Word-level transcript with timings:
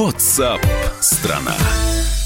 WhatsApp 0.00 0.66
страна. 1.02 1.54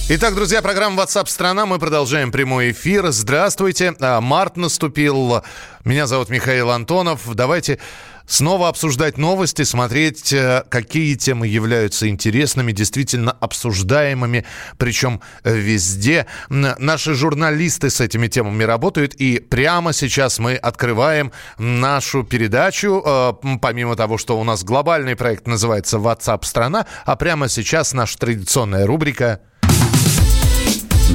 Итак, 0.08 0.36
друзья, 0.36 0.62
программа 0.62 1.02
WhatsApp 1.02 1.26
страна. 1.26 1.66
Мы 1.66 1.80
продолжаем 1.80 2.30
прямой 2.30 2.70
эфир. 2.70 3.10
Здравствуйте. 3.10 3.96
А, 3.98 4.20
март 4.20 4.56
наступил. 4.56 5.42
Меня 5.84 6.06
зовут 6.06 6.28
Михаил 6.28 6.70
Антонов. 6.70 7.22
Давайте 7.34 7.80
снова 8.26 8.68
обсуждать 8.68 9.18
новости, 9.18 9.62
смотреть, 9.62 10.32
э, 10.32 10.64
какие 10.68 11.14
темы 11.14 11.46
являются 11.46 12.08
интересными, 12.08 12.72
действительно 12.72 13.32
обсуждаемыми, 13.32 14.44
причем 14.78 15.20
везде. 15.44 16.26
Наши 16.48 17.14
журналисты 17.14 17.90
с 17.90 18.00
этими 18.00 18.28
темами 18.28 18.64
работают, 18.64 19.14
и 19.14 19.38
прямо 19.38 19.92
сейчас 19.92 20.38
мы 20.38 20.54
открываем 20.56 21.32
нашу 21.58 22.24
передачу. 22.24 23.02
Э, 23.04 23.32
помимо 23.60 23.96
того, 23.96 24.18
что 24.18 24.38
у 24.40 24.44
нас 24.44 24.64
глобальный 24.64 25.16
проект 25.16 25.46
называется 25.46 25.98
WhatsApp 25.98 26.44
страна, 26.44 26.86
а 27.04 27.16
прямо 27.16 27.48
сейчас 27.48 27.92
наша 27.92 28.18
традиционная 28.18 28.86
рубрика 28.86 29.40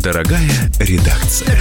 Дорогая 0.02 0.50
редакция. 0.80 1.58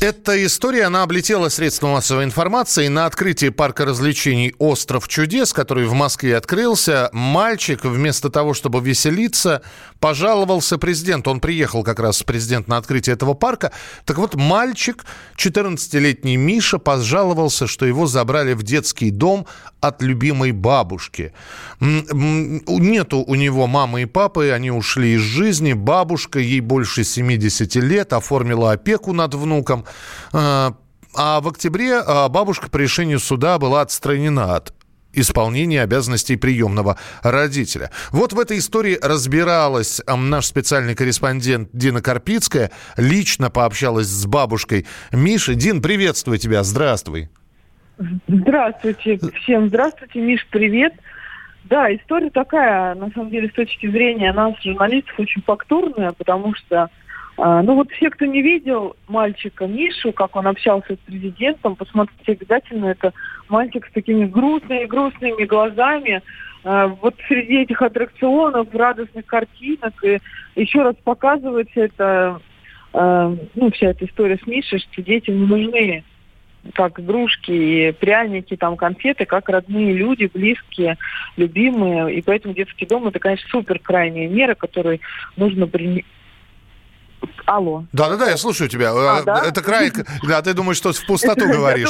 Эта 0.00 0.46
история, 0.46 0.84
она 0.84 1.02
облетела 1.02 1.50
средства 1.50 1.88
массовой 1.88 2.24
информации. 2.24 2.88
На 2.88 3.04
открытии 3.04 3.50
парка 3.50 3.84
развлечений 3.84 4.54
«Остров 4.56 5.06
чудес», 5.08 5.52
который 5.52 5.84
в 5.84 5.92
Москве 5.92 6.38
открылся, 6.38 7.10
мальчик 7.12 7.84
вместо 7.84 8.30
того, 8.30 8.54
чтобы 8.54 8.80
веселиться, 8.80 9.60
пожаловался 9.98 10.78
президенту. 10.78 11.30
Он 11.30 11.38
приехал 11.38 11.82
как 11.82 12.00
раз 12.00 12.22
президент 12.22 12.66
на 12.66 12.78
открытие 12.78 13.12
этого 13.12 13.34
парка. 13.34 13.72
Так 14.06 14.16
вот, 14.16 14.36
мальчик, 14.36 15.04
14-летний 15.36 16.38
Миша, 16.38 16.78
пожаловался, 16.78 17.66
что 17.66 17.84
его 17.84 18.06
забрали 18.06 18.54
в 18.54 18.62
детский 18.62 19.10
дом 19.10 19.46
от 19.82 20.00
любимой 20.00 20.52
бабушки. 20.52 21.34
Нету 21.78 23.18
у 23.18 23.34
него 23.34 23.66
мамы 23.66 24.02
и 24.02 24.06
папы, 24.06 24.50
они 24.50 24.70
ушли 24.70 25.12
из 25.16 25.20
жизни. 25.20 25.74
Бабушка, 25.74 26.38
ей 26.38 26.60
больше 26.60 27.04
70 27.04 27.74
лет, 27.76 28.14
оформила 28.14 28.72
опеку 28.72 29.12
над 29.12 29.34
внуком. 29.34 29.84
А, 30.32 30.74
а 31.14 31.40
в 31.40 31.48
октябре 31.48 31.98
а, 31.98 32.28
бабушка 32.28 32.70
по 32.70 32.76
решению 32.76 33.18
суда 33.18 33.58
была 33.58 33.80
отстранена 33.82 34.56
от 34.56 34.72
исполнения 35.12 35.82
обязанностей 35.82 36.36
приемного 36.36 36.96
родителя. 37.22 37.90
Вот 38.12 38.32
в 38.32 38.38
этой 38.38 38.58
истории 38.58 38.98
разбиралась 39.00 40.00
наш 40.06 40.46
специальный 40.46 40.94
корреспондент 40.94 41.70
Дина 41.72 42.00
Карпицкая, 42.00 42.70
лично 42.96 43.50
пообщалась 43.50 44.06
с 44.06 44.26
бабушкой 44.26 44.86
Миши. 45.12 45.54
Дин, 45.54 45.82
приветствую 45.82 46.38
тебя, 46.38 46.62
здравствуй. 46.62 47.28
Здравствуйте, 48.28 49.18
всем 49.42 49.68
здравствуйте, 49.68 50.20
Миш, 50.20 50.46
привет. 50.50 50.94
Да, 51.64 51.94
история 51.94 52.30
такая, 52.30 52.94
на 52.94 53.10
самом 53.10 53.30
деле, 53.30 53.48
с 53.48 53.52
точки 53.52 53.88
зрения 53.90 54.32
нас, 54.32 54.54
журналистов, 54.62 55.14
очень 55.18 55.42
фактурная, 55.42 56.12
потому 56.12 56.54
что 56.54 56.88
ну 57.42 57.74
вот 57.74 57.90
все, 57.92 58.10
кто 58.10 58.26
не 58.26 58.42
видел 58.42 58.96
мальчика 59.08 59.66
Мишу, 59.66 60.12
как 60.12 60.36
он 60.36 60.46
общался 60.46 60.94
с 60.94 60.98
президентом, 60.98 61.74
посмотрите 61.74 62.32
обязательно, 62.32 62.86
это 62.86 63.14
мальчик 63.48 63.86
с 63.86 63.92
такими 63.92 64.26
грустными-грустными 64.26 65.44
глазами, 65.44 66.22
а, 66.64 66.88
вот 66.88 67.14
среди 67.28 67.62
этих 67.62 67.80
аттракционов, 67.80 68.68
радостных 68.74 69.24
картинок, 69.26 69.94
и 70.04 70.18
еще 70.54 70.82
раз 70.82 70.96
показывается 71.02 71.80
это, 71.80 72.40
а, 72.92 73.34
ну, 73.54 73.70
вся 73.70 73.88
эта 73.88 74.04
история 74.04 74.38
с 74.42 74.46
Мишей, 74.46 74.78
что 74.78 75.02
детям 75.02 75.40
не 75.40 75.46
нужны 75.46 76.04
как 76.74 77.00
игрушки 77.00 77.50
и 77.50 77.92
пряники, 77.92 78.54
там 78.54 78.76
конфеты, 78.76 79.24
как 79.24 79.48
родные 79.48 79.94
люди, 79.94 80.30
близкие, 80.32 80.98
любимые. 81.38 82.14
И 82.14 82.20
поэтому 82.20 82.52
детский 82.52 82.84
дом 82.84 83.08
это, 83.08 83.18
конечно, 83.18 83.48
супер 83.48 83.78
крайняя 83.78 84.28
мера, 84.28 84.54
которую 84.54 85.00
нужно 85.38 85.66
принять 85.66 86.04
Алло. 87.46 87.84
Да-да-да, 87.92 88.30
я 88.30 88.36
слушаю 88.36 88.68
тебя. 88.68 88.92
А, 88.92 89.22
да? 89.22 89.44
Это 89.44 89.62
край... 89.62 89.92
Да, 90.26 90.42
ты 90.42 90.54
думаешь, 90.54 90.76
что 90.76 90.92
в 90.92 91.06
пустоту 91.06 91.46
говоришь. 91.52 91.88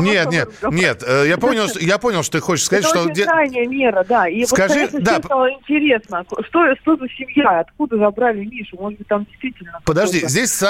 Нет, 0.00 0.30
нет, 0.30 0.48
нет. 0.70 1.04
Э, 1.06 1.24
я 1.26 1.38
понял, 1.38 1.66
я 1.80 1.98
понял, 1.98 2.22
что 2.22 2.38
ты 2.38 2.40
хочешь 2.40 2.66
сказать, 2.66 2.84
что... 2.84 3.08
Это 3.08 3.24
крайняя 3.24 3.66
мера, 3.66 4.04
да. 4.08 4.28
И 4.28 4.44
Скажи, 4.44 4.88
да. 4.92 5.18
стало 5.18 5.50
интересно, 5.50 6.24
что, 6.48 6.74
что 6.76 6.96
за 6.96 7.08
семья, 7.08 7.60
откуда 7.60 7.98
забрали 7.98 8.44
Мишу? 8.44 8.76
Может 8.78 8.98
быть, 8.98 9.08
там 9.08 9.24
действительно... 9.24 9.80
Подожди, 9.84 10.26
здесь 10.26 10.62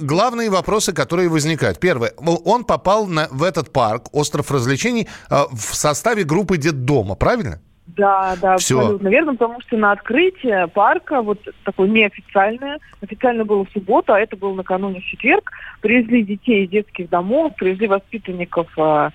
главные 0.00 0.50
вопросы, 0.50 0.92
которые 0.92 1.28
возникают. 1.28 1.78
Первое. 1.80 2.12
Он 2.16 2.64
попал 2.64 3.06
на, 3.06 3.28
в 3.30 3.42
этот 3.42 3.72
парк, 3.72 4.08
остров 4.12 4.50
развлечений, 4.50 5.08
э, 5.30 5.36
в 5.52 5.74
составе 5.74 6.24
группы 6.24 6.56
детдома, 6.56 7.14
правильно? 7.14 7.60
Да, 7.86 8.36
да, 8.42 8.56
Все. 8.56 8.78
абсолютно 8.78 9.08
верно, 9.08 9.32
потому 9.36 9.60
что 9.60 9.76
на 9.76 9.92
открытие 9.92 10.66
парка, 10.68 11.22
вот 11.22 11.38
такое 11.64 11.88
неофициальное, 11.88 12.78
официально 13.00 13.44
было 13.44 13.64
в 13.64 13.70
субботу, 13.70 14.12
а 14.12 14.18
это 14.18 14.36
было 14.36 14.54
накануне 14.54 15.00
в 15.00 15.04
четверг, 15.04 15.52
привезли 15.80 16.24
детей 16.24 16.64
из 16.64 16.70
детских 16.70 17.08
домов, 17.08 17.54
привезли 17.56 17.86
воспитанников 17.86 18.66
э, 18.76 19.10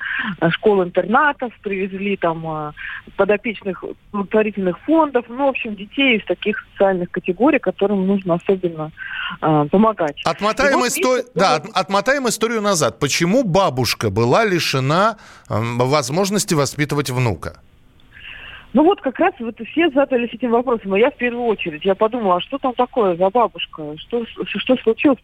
школ-интернатов, 0.52 1.54
привезли 1.62 2.16
там 2.16 2.44
э, 2.48 2.72
подопечных 3.18 3.84
благотворительных 4.14 4.80
фондов, 4.80 5.26
ну, 5.28 5.48
в 5.48 5.50
общем, 5.50 5.76
детей 5.76 6.18
из 6.18 6.26
таких 6.26 6.66
социальных 6.72 7.12
категорий, 7.12 7.59
которым 7.59 8.08
нужно 8.08 8.36
особенно 8.36 8.92
э, 9.42 9.68
помогать. 9.70 10.22
Отмотаем, 10.24 10.80
вот 10.80 10.88
истор... 10.88 11.18
месяц... 11.18 11.32
да, 11.36 11.56
от, 11.56 11.66
отмотаем 11.74 12.28
историю 12.30 12.62
назад. 12.62 13.00
Почему 13.00 13.44
бабушка 13.44 14.09
была 14.09 14.46
лишена 14.46 15.18
э, 15.50 15.56
возможности 15.59 16.53
воспитывать 16.53 17.09
внука? 17.09 17.59
Ну 18.74 18.84
вот 18.84 19.02
как 19.02 19.20
раз 19.20 19.34
вот 19.40 19.56
все 19.72 19.90
задались 19.90 20.34
этим 20.34 20.52
вопросом, 20.52 20.94
а 20.94 21.00
я 21.00 21.12
в 21.12 21.18
первую 21.18 21.46
очередь. 21.46 21.84
Я 21.84 21.96
подумала, 21.96 22.38
а 22.38 22.42
что 22.42 22.58
там 22.58 22.74
такое 22.74 23.16
за 23.16 23.30
бабушка? 23.30 23.98
Что, 23.98 24.26
что 24.46 24.78
случилось? 24.78 25.20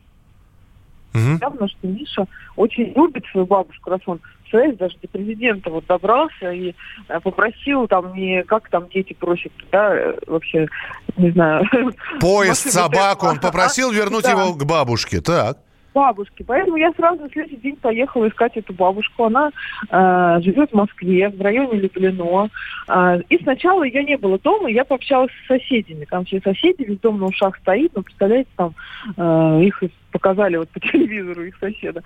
Угу. 1.14 1.40
Явно, 1.42 1.68
что 1.68 1.88
Миша 1.88 2.26
очень 2.56 2.94
любит 2.94 3.26
свою 3.32 3.48
бабушку, 3.48 3.90
раз 3.90 4.02
он 4.06 4.20
представляешь, 4.42 4.78
даже 4.78 4.98
до 5.02 5.08
президента 5.08 5.70
вот 5.70 5.86
добрался 5.86 6.52
и 6.52 6.74
э, 7.08 7.20
попросил 7.20 7.88
там 7.88 8.14
не 8.14 8.44
как 8.44 8.70
там 8.70 8.88
дети 8.90 9.14
просят, 9.14 9.52
да, 9.72 9.96
э, 9.96 10.18
вообще, 10.28 10.68
не 11.16 11.32
знаю. 11.32 11.66
Поезд, 12.20 12.70
собаку, 12.70 13.28
он 13.28 13.40
попросил 13.40 13.92
вернуть 13.92 14.28
его 14.28 14.54
к 14.54 14.66
бабушке, 14.66 15.22
так 15.22 15.58
бабушки. 15.98 16.44
Поэтому 16.44 16.78
я 16.78 16.92
сразу 16.94 17.24
на 17.24 17.30
следующий 17.30 17.58
день 17.58 17.76
поехала 17.76 18.30
искать 18.30 18.56
эту 18.56 18.72
бабушку. 18.72 19.24
Она 19.24 19.50
э, 19.90 20.42
живет 20.44 20.70
в 20.70 20.76
Москве, 20.76 21.30
в 21.30 21.42
районе 21.42 21.80
Люблино. 21.80 22.52
Э, 22.88 23.20
и 23.30 23.42
сначала 23.42 23.82
ее 23.82 24.04
не 24.04 24.16
было 24.16 24.38
дома, 24.38 24.70
я 24.70 24.86
пообщалась 24.86 25.32
с 25.32 25.48
соседями. 25.48 26.06
Там 26.06 26.26
все 26.26 26.40
соседи, 26.42 26.84
весь 26.84 27.00
дом 27.00 27.20
на 27.20 27.26
ушах 27.26 27.58
стоит, 27.58 27.96
но, 27.96 28.04
представляете, 28.04 28.50
там 28.56 28.76
э, 29.18 29.64
их 29.64 29.82
показали 30.18 30.58
вот 30.58 30.70
по 30.70 30.80
телевизору, 30.92 31.44
их 31.44 31.56
соседа. 31.58 32.02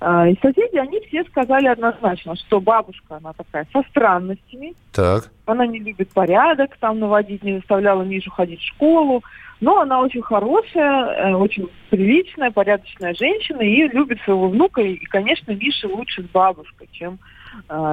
Э, 0.00 0.30
и 0.30 0.38
соседи, 0.40 0.76
они 0.76 1.00
все 1.00 1.24
сказали 1.24 1.66
однозначно, 1.66 2.34
что 2.36 2.60
бабушка, 2.60 3.16
она 3.16 3.32
такая 3.32 3.66
со 3.72 3.82
странностями. 3.90 4.74
Так. 4.92 5.30
Она 5.44 5.66
не 5.66 5.78
любит 5.78 6.10
порядок 6.10 6.76
там 6.80 6.98
наводить, 6.98 7.42
не 7.42 7.56
заставляла 7.58 8.02
Мишу 8.02 8.30
ходить 8.30 8.60
в 8.60 8.66
школу. 8.74 9.22
Но 9.60 9.80
она 9.80 10.00
очень 10.00 10.22
хорошая, 10.22 11.32
э, 11.32 11.34
очень 11.34 11.68
приличная, 11.90 12.50
порядочная 12.50 13.14
женщина 13.14 13.60
и 13.60 13.88
любит 13.88 14.18
своего 14.22 14.48
внука. 14.48 14.80
И, 14.80 14.96
конечно, 15.04 15.52
Миша 15.52 15.86
лучше 15.86 16.22
с 16.22 16.26
бабушкой, 16.26 16.88
чем 16.92 17.18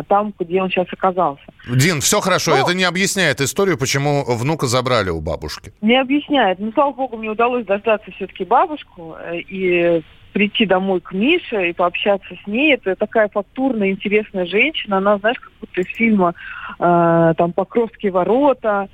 там, 0.08 0.34
где 0.40 0.62
он 0.62 0.70
сейчас 0.70 0.88
оказался. 0.92 1.44
Дин, 1.68 2.02
все 2.02 2.20
хорошо. 2.20 2.52
Но... 2.52 2.58
Это 2.58 2.74
не 2.74 2.84
объясняет 2.84 3.42
историю, 3.42 3.78
почему 3.78 4.24
внука 4.26 4.68
забрали 4.68 5.10
у 5.10 5.22
бабушки. 5.22 5.74
Не 5.82 6.00
объясняет. 6.00 6.60
Но, 6.60 6.72
слава 6.72 6.92
богу, 6.92 7.18
мне 7.18 7.30
удалось 7.30 7.66
дождаться 7.66 8.12
все-таки 8.12 8.46
бабушку 8.46 9.16
э, 9.20 9.40
и 9.40 10.04
прийти 10.34 10.66
домой 10.66 11.02
к 11.02 11.14
Мише 11.14 11.70
и 11.70 11.74
пообщаться 11.74 12.36
с 12.44 12.48
ней. 12.48 12.76
Это 12.76 12.96
такая 12.96 13.30
фактурная, 13.30 13.92
интересная 13.92 14.46
женщина. 14.46 14.98
Она, 14.98 15.18
знаешь, 15.18 15.40
как 15.40 15.52
будто 15.60 15.82
из 15.82 15.88
фильма 15.88 16.36
э, 16.80 17.34
там 17.38 17.54
«Покровские 17.54 18.12
ворота», 18.12 18.88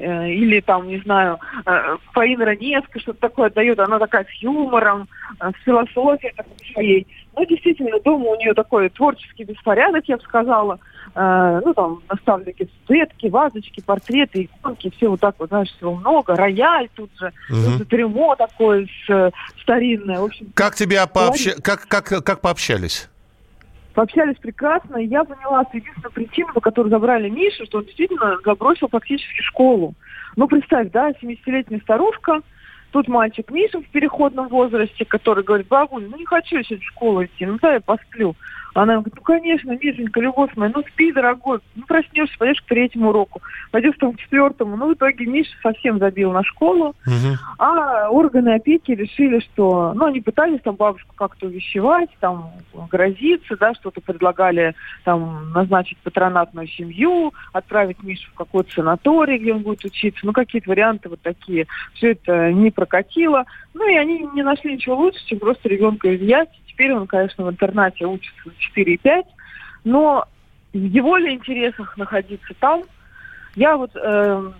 Э, 0.00 0.30
или 0.30 0.60
там, 0.60 0.88
не 0.88 0.98
знаю, 1.00 1.38
э, 1.66 1.96
Фаина 2.12 2.46
Раневска 2.46 2.98
что-то 3.00 3.20
такое 3.20 3.48
отдает, 3.48 3.78
она 3.80 3.98
такая 3.98 4.24
с 4.24 4.42
юмором, 4.42 5.08
э, 5.38 5.50
с 5.50 5.64
философией 5.64 6.32
такой 6.34 6.56
своей. 6.72 7.06
Ну, 7.36 7.46
действительно, 7.46 8.00
дома 8.00 8.30
у 8.30 8.36
нее 8.36 8.54
такой 8.54 8.88
творческий 8.88 9.44
беспорядок, 9.44 10.04
я 10.06 10.16
бы 10.16 10.22
сказала. 10.22 10.78
Ну, 11.14 11.74
там, 11.74 12.02
наставники 12.08 12.68
статуэтки, 12.68 13.26
вазочки, 13.28 13.82
портреты, 13.84 14.44
иконки, 14.44 14.90
все 14.96 15.08
вот 15.08 15.20
так 15.20 15.34
вот, 15.38 15.48
знаешь, 15.48 15.70
всего 15.76 15.96
много. 15.96 16.36
Рояль 16.36 16.88
тут 16.94 17.10
же, 17.18 17.32
угу. 17.48 17.78
тут 17.78 17.88
трюмо 17.88 18.36
такое 18.36 18.86
с, 19.06 19.32
старинное. 19.62 20.20
В 20.20 20.24
общем, 20.24 20.52
как 20.54 20.74
тебя 20.74 21.06
пообщ... 21.06 21.48
как, 21.62 21.86
как, 21.88 22.06
как 22.24 22.40
пообщались? 22.40 23.08
Пообщались 23.94 24.36
прекрасно, 24.36 24.98
и 24.98 25.06
я 25.06 25.24
поняла, 25.24 25.64
что 25.64 25.78
единственная 25.78 26.10
причина, 26.10 26.52
по 26.52 26.60
которой 26.60 26.88
забрали 26.88 27.28
Мишу, 27.28 27.66
что 27.66 27.78
он 27.78 27.84
действительно 27.84 28.36
забросил 28.44 28.88
практически 28.88 29.42
школу. 29.42 29.94
Ну, 30.36 30.46
представь, 30.46 30.90
да, 30.92 31.10
70-летняя 31.10 31.80
старушка, 31.80 32.40
тут 32.90 33.08
мальчик 33.08 33.50
Миша 33.50 33.80
в 33.80 33.88
переходном 33.88 34.48
возрасте, 34.48 35.04
который 35.04 35.44
говорит, 35.44 35.68
бабуль, 35.68 36.06
ну 36.08 36.16
не 36.16 36.26
хочу 36.26 36.56
я 36.56 36.62
сегодня 36.62 36.84
в 36.84 36.88
школу 36.88 37.24
идти, 37.24 37.46
ну 37.46 37.58
да, 37.60 37.74
я 37.74 37.80
посплю. 37.80 38.34
Она 38.74 38.94
говорит, 38.94 39.14
ну, 39.16 39.22
конечно, 39.22 39.72
Мишенька, 39.72 40.20
любовь 40.20 40.50
моя, 40.56 40.72
ну, 40.74 40.82
спи, 40.82 41.12
дорогой, 41.12 41.60
ну, 41.74 41.84
проснешься, 41.86 42.36
пойдешь 42.38 42.60
к 42.62 42.66
третьему 42.66 43.08
уроку, 43.08 43.40
пойдешь 43.70 43.96
там 43.98 44.12
к 44.12 44.18
четвертому. 44.18 44.76
Ну, 44.76 44.90
в 44.90 44.94
итоге 44.94 45.26
Миша 45.26 45.50
совсем 45.62 45.98
забил 45.98 46.32
на 46.32 46.44
школу, 46.44 46.94
угу. 47.06 47.36
а 47.58 48.08
органы 48.10 48.54
опеки 48.54 48.92
решили, 48.92 49.40
что, 49.40 49.92
ну, 49.94 50.06
они 50.06 50.20
пытались 50.20 50.60
там 50.62 50.76
бабушку 50.76 51.14
как-то 51.16 51.46
увещевать, 51.46 52.10
там, 52.20 52.52
грозиться, 52.90 53.56
да, 53.56 53.74
что-то 53.74 54.00
предлагали, 54.00 54.74
там, 55.04 55.52
назначить 55.52 55.98
патронатную 55.98 56.68
семью, 56.68 57.32
отправить 57.52 58.02
Мишу 58.02 58.30
в 58.32 58.34
какой-то 58.34 58.72
санаторий, 58.72 59.38
где 59.38 59.52
он 59.52 59.62
будет 59.62 59.84
учиться, 59.84 60.24
ну, 60.24 60.32
какие-то 60.32 60.70
варианты 60.70 61.08
вот 61.08 61.20
такие. 61.20 61.66
Все 61.94 62.12
это 62.12 62.52
не 62.52 62.70
прокатило. 62.70 63.44
Ну, 63.74 63.88
и 63.88 63.96
они 63.96 64.28
не 64.34 64.42
нашли 64.42 64.74
ничего 64.74 64.96
лучше, 64.96 65.24
чем 65.26 65.38
просто 65.38 65.68
ребенка 65.68 66.14
изъять 66.14 66.48
теперь 66.80 66.94
он, 66.94 67.06
конечно, 67.06 67.44
в 67.44 67.50
интернате 67.50 68.06
учится 68.06 68.50
4,5, 68.74 69.24
но 69.84 70.26
в 70.72 70.78
его 70.78 71.18
ли 71.18 71.34
интересах 71.34 71.96
находиться 71.98 72.54
там, 72.58 72.84
я 73.54 73.76
вот 73.76 73.90
э, 73.96 74.52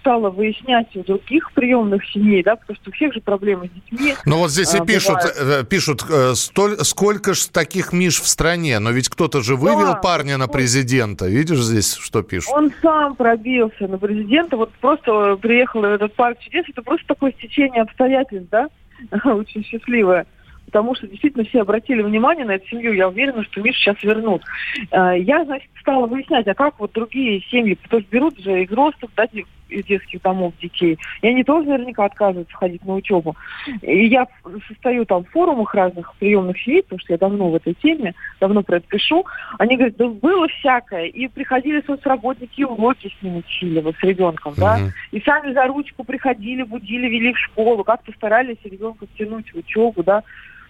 стала 0.00 0.30
выяснять 0.30 0.88
у 0.96 1.04
других 1.04 1.52
приемных 1.52 2.04
семей, 2.06 2.42
да, 2.42 2.56
потому 2.56 2.76
что 2.76 2.90
у 2.90 2.92
всех 2.92 3.14
же 3.14 3.20
проблемы 3.20 3.68
с 3.68 3.70
детьми. 3.70 4.14
Ну 4.26 4.38
вот 4.38 4.50
здесь 4.50 4.74
и 4.74 4.78
а, 4.78 4.84
пишут, 4.84 5.18
бывает. 5.38 5.68
пишут, 5.68 6.04
э, 6.10 6.34
столь, 6.34 6.78
сколько 6.78 7.34
же 7.34 7.48
таких 7.50 7.92
Миш 7.92 8.20
в 8.20 8.26
стране, 8.26 8.80
но 8.80 8.90
ведь 8.90 9.08
кто-то 9.08 9.40
же 9.40 9.54
вывел 9.54 9.92
да, 9.92 9.94
парня 9.94 10.38
на 10.38 10.48
президента, 10.48 11.28
видишь 11.28 11.60
здесь, 11.60 11.94
что 11.94 12.22
пишут? 12.22 12.52
Он 12.52 12.72
сам 12.82 13.14
пробился 13.14 13.86
на 13.86 13.98
президента, 13.98 14.56
вот 14.56 14.72
просто 14.80 15.36
приехал 15.36 15.82
в 15.82 15.84
этот 15.84 16.14
парк 16.14 16.38
чудес, 16.40 16.64
это 16.68 16.82
просто 16.82 17.06
такое 17.06 17.32
стечение 17.32 17.82
обстоятельств, 17.82 18.48
да, 18.50 18.68
очень 19.24 19.64
счастливое 19.64 20.26
потому 20.70 20.94
что 20.94 21.08
действительно 21.08 21.44
все 21.44 21.62
обратили 21.62 22.00
внимание 22.00 22.44
на 22.44 22.52
эту 22.52 22.68
семью. 22.68 22.92
Я 22.92 23.08
уверена, 23.08 23.42
что 23.42 23.60
Мишу 23.60 23.78
сейчас 23.78 24.00
вернут. 24.04 24.42
Э, 24.92 25.18
я, 25.18 25.44
значит, 25.44 25.68
стала 25.80 26.06
выяснять, 26.06 26.46
а 26.46 26.54
как 26.54 26.78
вот 26.78 26.92
другие 26.92 27.40
семьи, 27.50 27.74
потому 27.74 28.02
что 28.02 28.10
берут 28.10 28.38
же 28.38 28.62
из 28.62 28.70
ростов, 28.70 29.10
да, 29.16 29.26
из 29.70 29.84
детских 29.84 30.22
домов 30.22 30.52
детей. 30.60 30.98
И 31.22 31.28
они 31.28 31.44
тоже 31.44 31.68
наверняка 31.68 32.04
отказываются 32.04 32.56
ходить 32.56 32.84
на 32.84 32.94
учебу. 32.94 33.36
И 33.82 34.06
я 34.06 34.26
состою 34.68 35.06
там 35.06 35.24
в 35.24 35.30
форумах 35.30 35.74
разных 35.74 36.14
приемных 36.18 36.58
семей, 36.58 36.82
потому 36.82 37.00
что 37.00 37.12
я 37.12 37.18
давно 37.18 37.50
в 37.50 37.54
этой 37.54 37.74
теме, 37.74 38.14
давно 38.40 38.62
про 38.62 38.76
это 38.76 38.86
пишу. 38.88 39.24
Они 39.58 39.76
говорят, 39.76 39.96
да 39.96 40.08
было 40.08 40.48
всякое. 40.48 41.06
И 41.06 41.28
приходили 41.28 41.82
соцработники, 41.86 42.62
уроки 42.62 43.12
с 43.18 43.22
ним 43.22 43.36
учили, 43.36 43.80
вот 43.80 43.96
с 43.96 44.02
ребенком, 44.02 44.54
да. 44.56 44.78
Uh-huh. 44.78 44.90
И 45.12 45.20
сами 45.20 45.52
за 45.52 45.66
ручку 45.66 46.04
приходили, 46.04 46.62
будили, 46.62 47.08
вели 47.08 47.32
в 47.32 47.38
школу, 47.38 47.84
как-то 47.84 48.12
старались 48.12 48.58
ребенка 48.64 49.06
втянуть 49.06 49.52
в 49.52 49.58
учебу, 49.58 50.02
да. 50.02 50.22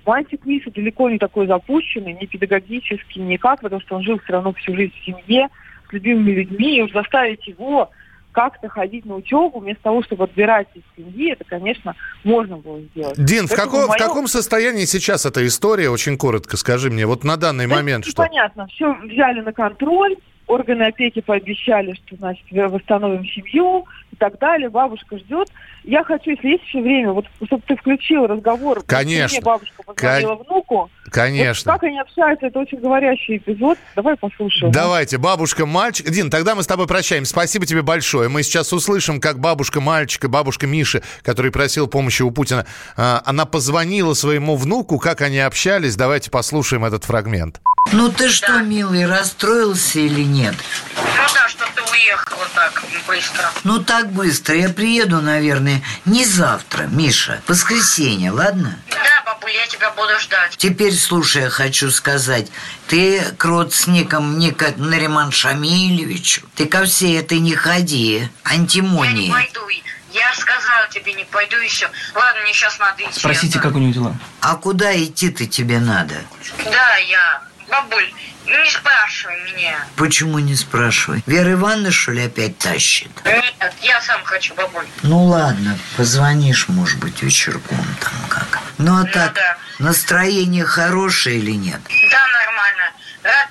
Мальчик 0.07 0.45
Миша 0.45 0.71
далеко 0.71 1.11
не 1.11 1.19
такой 1.19 1.47
запущенный, 1.47 2.15
ни 2.15 2.27
педагогически, 2.27 3.19
никак, 3.19 3.61
потому 3.61 3.81
что 3.81 3.97
он 3.97 4.03
жил 4.03 4.19
все 4.19 4.33
равно 4.33 4.53
всю 4.55 4.75
жизнь 4.75 4.93
в 5.01 5.05
семье, 5.05 5.49
с 5.89 5.93
любимыми 5.93 6.33
людьми, 6.33 6.79
и 6.79 6.83
уж 6.83 6.93
заставить 6.93 7.47
его 7.47 7.91
как-то 8.33 8.69
ходить 8.69 9.05
на 9.05 9.17
учебу, 9.17 9.59
вместо 9.59 9.83
того, 9.83 10.03
чтобы 10.03 10.25
отбирать 10.25 10.69
из 10.75 10.83
семьи, 10.97 11.33
это, 11.33 11.45
конечно, 11.45 11.97
можно 12.23 12.57
было 12.57 12.81
сделать. 12.81 13.23
Дин, 13.23 13.47
в, 13.47 13.55
каком, 13.55 13.89
моем... 13.89 13.93
в 13.93 13.97
каком 13.97 14.29
состоянии 14.29 14.85
сейчас 14.85 15.27
эта 15.27 15.45
история? 15.47 15.91
Очень 15.91 16.17
коротко 16.17 16.57
скажи 16.57 16.91
мне, 16.91 17.07
вот 17.07 17.25
на 17.25 17.37
данный 17.37 17.67
да 17.67 17.75
момент 17.75 18.05
что? 18.07 18.23
Понятно, 18.23 18.67
все 18.69 18.95
взяли 19.03 19.41
на 19.41 19.53
контроль, 19.53 20.17
органы 20.47 20.85
опеки 20.85 21.21
пообещали, 21.21 21.95
что, 21.95 22.17
значит, 22.17 22.45
восстановим 22.51 23.25
семью 23.25 23.87
так 24.21 24.39
далее. 24.39 24.69
Бабушка 24.69 25.19
ждет. 25.19 25.49
Я 25.83 26.05
хочу, 26.05 26.31
если 26.31 26.49
есть 26.49 26.65
еще 26.65 26.81
время, 26.81 27.13
вот, 27.13 27.25
чтобы 27.45 27.63
ты 27.67 27.75
включил 27.75 28.27
разговор. 28.27 28.83
Конечно. 28.87 29.37
Мне 29.37 29.45
бабушка 29.45 29.83
позвонила 29.83 30.37
Кон... 30.37 30.47
внуку. 30.47 30.91
Конечно. 31.11 31.73
Вот 31.73 31.81
как 31.81 31.89
они 31.89 31.99
общаются, 31.99 32.47
это 32.47 32.59
очень 32.61 32.79
говорящий 32.79 33.39
эпизод. 33.39 33.79
Давай 33.97 34.17
послушаем. 34.17 34.73
Давайте. 34.73 35.17
Бабушка, 35.19 35.65
мальчик. 35.67 36.11
Дин, 36.11 36.31
тогда 36.31 36.55
мы 36.55 36.63
с 36.63 36.67
тобой 36.67 36.87
прощаемся. 36.87 37.33
Спасибо 37.33 37.65
тебе 37.67 37.83
большое. 37.83 38.29
Мы 38.29 38.43
сейчас 38.43 38.73
услышим, 38.73 39.21
как 39.21 39.41
бабушка 39.41 39.81
мальчика, 39.81 40.29
бабушка 40.29 40.67
Миши, 40.67 41.03
который 41.23 41.51
просил 41.51 41.89
помощи 41.89 42.23
у 42.23 42.31
Путина, 42.31 42.67
а, 42.97 43.23
она 43.25 43.47
позвонила 43.47 44.13
своему 44.13 44.57
внуку, 44.57 44.99
как 44.99 45.23
они 45.23 45.41
общались. 45.41 45.97
Давайте 45.97 46.31
послушаем 46.31 46.85
этот 46.85 47.05
фрагмент. 47.05 47.61
Ну 47.93 48.11
ты 48.11 48.29
что, 48.29 48.49
да. 48.49 48.63
милый, 48.63 49.07
расстроился 49.07 50.01
или 50.01 50.23
нет? 50.23 50.55
Ну 50.97 51.27
да, 51.35 51.40
уехала 51.91 52.47
так 52.55 52.83
быстро. 53.07 53.51
Ну 53.65 53.83
так 53.83 54.11
быстро. 54.13 54.55
Я 54.55 54.69
приеду, 54.69 55.21
наверное, 55.21 55.83
не 56.05 56.25
завтра, 56.25 56.85
Миша. 56.85 57.43
Воскресенье, 57.47 58.31
ладно? 58.31 58.79
Да, 58.91 59.23
бабуль, 59.27 59.53
я 59.53 59.67
тебя 59.67 59.91
буду 59.91 60.19
ждать. 60.21 60.57
Теперь, 60.57 60.95
слушай, 60.95 61.43
я 61.43 61.51
хочу 61.51 61.91
сказать. 61.91 62.49
Ты 62.89 63.23
к 63.37 63.45
родственникам 63.45 64.39
не 64.39 64.53
к 64.53 64.77
Нариман 64.77 65.33
Шамилевичу. 65.33 66.43
Ты 66.55 66.67
ко 66.67 66.85
всей 66.85 67.19
этой 67.19 67.39
не 67.39 67.55
ходи. 67.55 68.29
Антимонии. 68.45 69.23
Я 69.23 69.27
не 69.27 69.33
пойду. 69.33 69.61
Я 70.13 70.35
сказала 70.35 70.89
тебе, 70.89 71.13
не 71.15 71.25
пойду 71.25 71.57
еще. 71.57 71.89
Ладно, 72.15 72.43
мне 72.43 72.53
сейчас 72.53 72.79
надо 72.81 73.05
идти. 73.05 73.21
Спросите, 73.21 73.61
как 73.61 73.77
у 73.77 73.79
него 73.79 73.93
дела. 73.93 74.17
А 74.41 74.57
куда 74.57 74.93
идти-то 74.97 75.47
тебе 75.47 75.79
надо? 75.79 76.17
Да, 76.65 76.97
я 76.97 77.43
Бабуль, 77.71 78.11
не 78.47 78.71
спрашивай 78.71 79.41
меня. 79.53 79.87
Почему 79.97 80.39
не 80.41 80.57
спрашивай? 80.57 81.23
Вера 81.27 81.53
Ивановна, 81.53 81.93
что 81.93 82.13
ли, 82.13 82.25
опять 82.25 82.59
тащит? 82.59 83.11
Нет, 83.25 83.75
я 83.83 84.01
сам 84.01 84.23
хочу, 84.25 84.55
бабуль. 84.55 84.87
Ну 85.03 85.25
ладно, 85.25 85.79
позвонишь, 85.97 86.69
может 86.69 86.99
быть, 86.99 87.23
вечерком 87.23 87.79
там 88.01 88.29
как. 88.29 88.59
Ну 88.79 88.97
а 88.97 89.05
ну, 89.05 89.13
так, 89.13 89.35
да. 89.35 89.57
настроение 89.79 90.65
хорошее 90.65 91.39
или 91.39 91.53
нет? 91.53 91.81
Да, 92.11 92.19
нормально. 92.19 92.40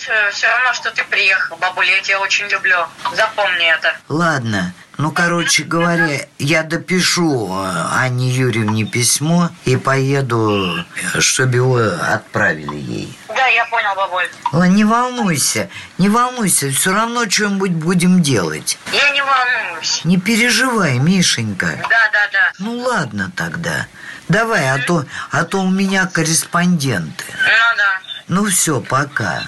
Э, 0.10 0.31
все 0.31 0.48
равно, 0.48 0.74
что 0.74 0.92
ты 0.92 1.04
приехал, 1.04 1.56
бабуль, 1.58 1.88
я 1.88 2.02
тебя 2.02 2.20
очень 2.20 2.48
люблю. 2.48 2.78
Запомни 3.14 3.72
это. 3.72 3.96
Ладно, 4.08 4.74
ну, 4.98 5.12
короче 5.12 5.64
говоря, 5.64 6.26
я 6.40 6.64
допишу 6.64 7.48
э, 7.52 7.86
Анне 7.94 8.30
Юрьевне 8.30 8.86
письмо 8.86 9.50
и 9.66 9.78
поеду, 9.78 10.84
чтобы 11.20 11.56
его 11.58 11.78
отправили 11.78 12.76
ей. 12.76 13.20
Да, 13.28 13.46
я 13.48 13.66
понял, 13.66 13.96
бабуль. 13.96 14.30
Не 14.70 14.84
волнуйся, 14.84 15.70
не 15.98 16.10
волнуйся, 16.10 16.72
все 16.72 16.92
равно 16.92 17.30
что-нибудь 17.30 17.72
будем 17.72 18.22
делать. 18.22 18.80
Я 18.92 19.10
не 19.12 19.22
волнуюсь. 19.22 20.02
Не 20.04 20.18
переживай, 20.18 20.98
Мишенька. 20.98 21.78
Да, 21.84 22.10
да, 22.12 22.30
да. 22.31 22.52
Ну, 22.58 22.80
ладно 22.80 23.31
тогда. 23.36 23.88
Давай, 24.28 24.70
а 24.70 24.80
то, 24.80 25.06
а 25.31 25.44
то 25.44 25.62
у 25.62 25.70
меня 25.70 26.08
корреспонденты. 26.08 27.24
Ну, 27.30 27.78
да. 27.78 28.00
Ну, 28.28 28.46
все, 28.46 28.81
пока. 28.81 29.44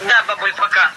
Да, 0.00 0.22
бабуль, 0.26 0.54
пока. 0.56 0.92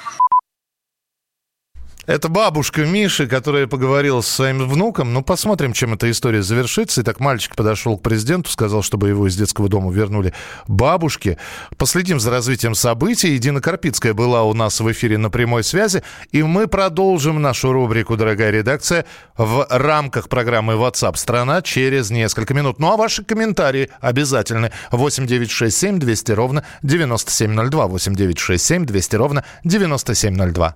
Это 2.06 2.28
бабушка 2.28 2.86
Миши, 2.86 3.28
которая 3.28 3.66
поговорила 3.66 4.20
со 4.20 4.30
своим 4.34 4.68
внуком. 4.68 5.14
Ну, 5.14 5.22
посмотрим, 5.22 5.72
чем 5.72 5.94
эта 5.94 6.12
история 6.12 6.44
завершится. 6.44 7.02
Итак, 7.02 7.22
мальчик 7.22 7.56
подошел 7.56 7.98
к 7.98 8.02
президенту, 8.02 8.50
сказал, 8.52 8.84
чтобы 8.84 9.08
его 9.08 9.26
из 9.26 9.38
детского 9.38 9.70
дома 9.70 9.90
вернули 9.90 10.34
бабушке. 10.68 11.38
Последим 11.78 12.20
за 12.20 12.30
развитием 12.30 12.76
событий. 12.76 13.38
Дина 13.38 13.62
Карпицкая 13.62 14.14
была 14.14 14.44
у 14.44 14.54
нас 14.54 14.82
в 14.82 14.92
эфире 14.92 15.18
на 15.18 15.30
прямой 15.30 15.64
связи. 15.64 16.04
И 16.34 16.44
мы 16.44 16.68
продолжим 16.68 17.42
нашу 17.42 17.72
рубрику 17.72 18.18
«Дорогая 18.18 18.52
редакция» 18.52 19.06
в 19.38 19.66
рамках 19.70 20.28
программы 20.28 20.74
WhatsApp 20.74 21.16
страна 21.16 21.62
через 21.62 22.12
несколько 22.12 22.54
минут. 22.54 22.80
Ну, 22.80 22.92
а 22.92 22.98
ваши 22.98 23.24
комментарии 23.24 23.90
обязательны. 24.02 24.74
8 24.92 25.26
9 25.26 25.50
6 25.50 25.78
7 25.78 26.00
200 26.00 26.32
ровно 26.34 26.66
9702. 26.82 27.88
8 27.88 28.14
9 28.14 28.40
6 28.40 28.66
7 28.66 28.86
200 28.86 29.16
ровно 29.16 29.46
9702. 29.64 30.76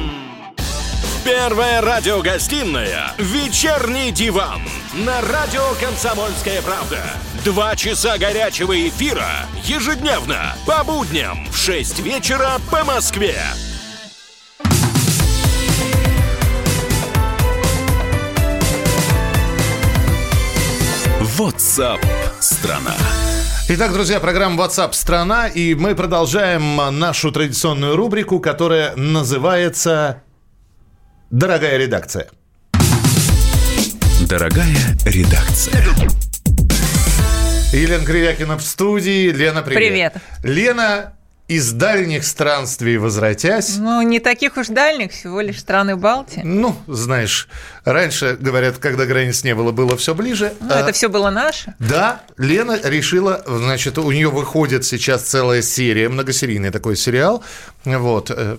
Первая 1.23 1.81
радиогостинная 1.81 3.13
«Вечерний 3.19 4.11
диван» 4.11 4.59
на 4.95 5.21
радио 5.21 5.61
«Комсомольская 5.79 6.63
правда». 6.63 6.97
Два 7.45 7.75
часа 7.75 8.17
горячего 8.17 8.73
эфира 8.89 9.29
ежедневно 9.63 10.55
по 10.65 10.83
будням 10.83 11.45
в 11.51 11.55
6 11.55 11.99
вечера 11.99 12.53
по 12.71 12.83
Москве. 12.83 13.35
WhatsApp 21.37 22.03
страна. 22.39 22.95
Итак, 23.69 23.93
друзья, 23.93 24.19
программа 24.19 24.63
WhatsApp 24.63 24.93
страна, 24.93 25.47
и 25.47 25.75
мы 25.75 25.93
продолжаем 25.93 26.77
нашу 26.97 27.31
традиционную 27.31 27.95
рубрику, 27.95 28.39
которая 28.39 28.95
называется 28.95 30.23
Дорогая 31.31 31.77
редакция. 31.77 32.27
Дорогая 34.27 34.97
редакция. 35.05 35.81
Елена 37.71 38.03
Кривякина 38.05 38.57
в 38.57 38.61
студии. 38.61 39.29
Лена, 39.29 39.61
привет. 39.61 39.79
Привет. 39.79 40.13
Лена, 40.43 41.13
из 41.51 41.73
дальних 41.73 42.23
странствий 42.23 42.95
возвратясь... 42.95 43.75
Ну, 43.77 44.01
не 44.03 44.21
таких 44.21 44.55
уж 44.55 44.67
дальних, 44.67 45.11
всего 45.11 45.41
лишь 45.41 45.59
страны 45.59 45.97
Балтии. 45.97 46.39
Ну, 46.45 46.77
знаешь, 46.87 47.49
раньше, 47.83 48.37
говорят, 48.39 48.77
когда 48.77 49.05
границ 49.05 49.43
не 49.43 49.53
было, 49.53 49.73
было 49.73 49.97
все 49.97 50.15
ближе. 50.15 50.53
Ну, 50.61 50.67
А, 50.73 50.79
это 50.79 50.93
все 50.93 51.09
было 51.09 51.29
наше. 51.29 51.73
Да, 51.79 52.21
Лена 52.37 52.79
решила, 52.81 53.43
значит, 53.45 53.97
у 53.97 54.09
нее 54.11 54.29
выходит 54.29 54.85
сейчас 54.85 55.23
целая 55.23 55.61
серия, 55.61 56.07
многосерийный 56.07 56.69
такой 56.69 56.95
сериал. 56.95 57.43
Вот. 57.85 58.29
э, 58.29 58.57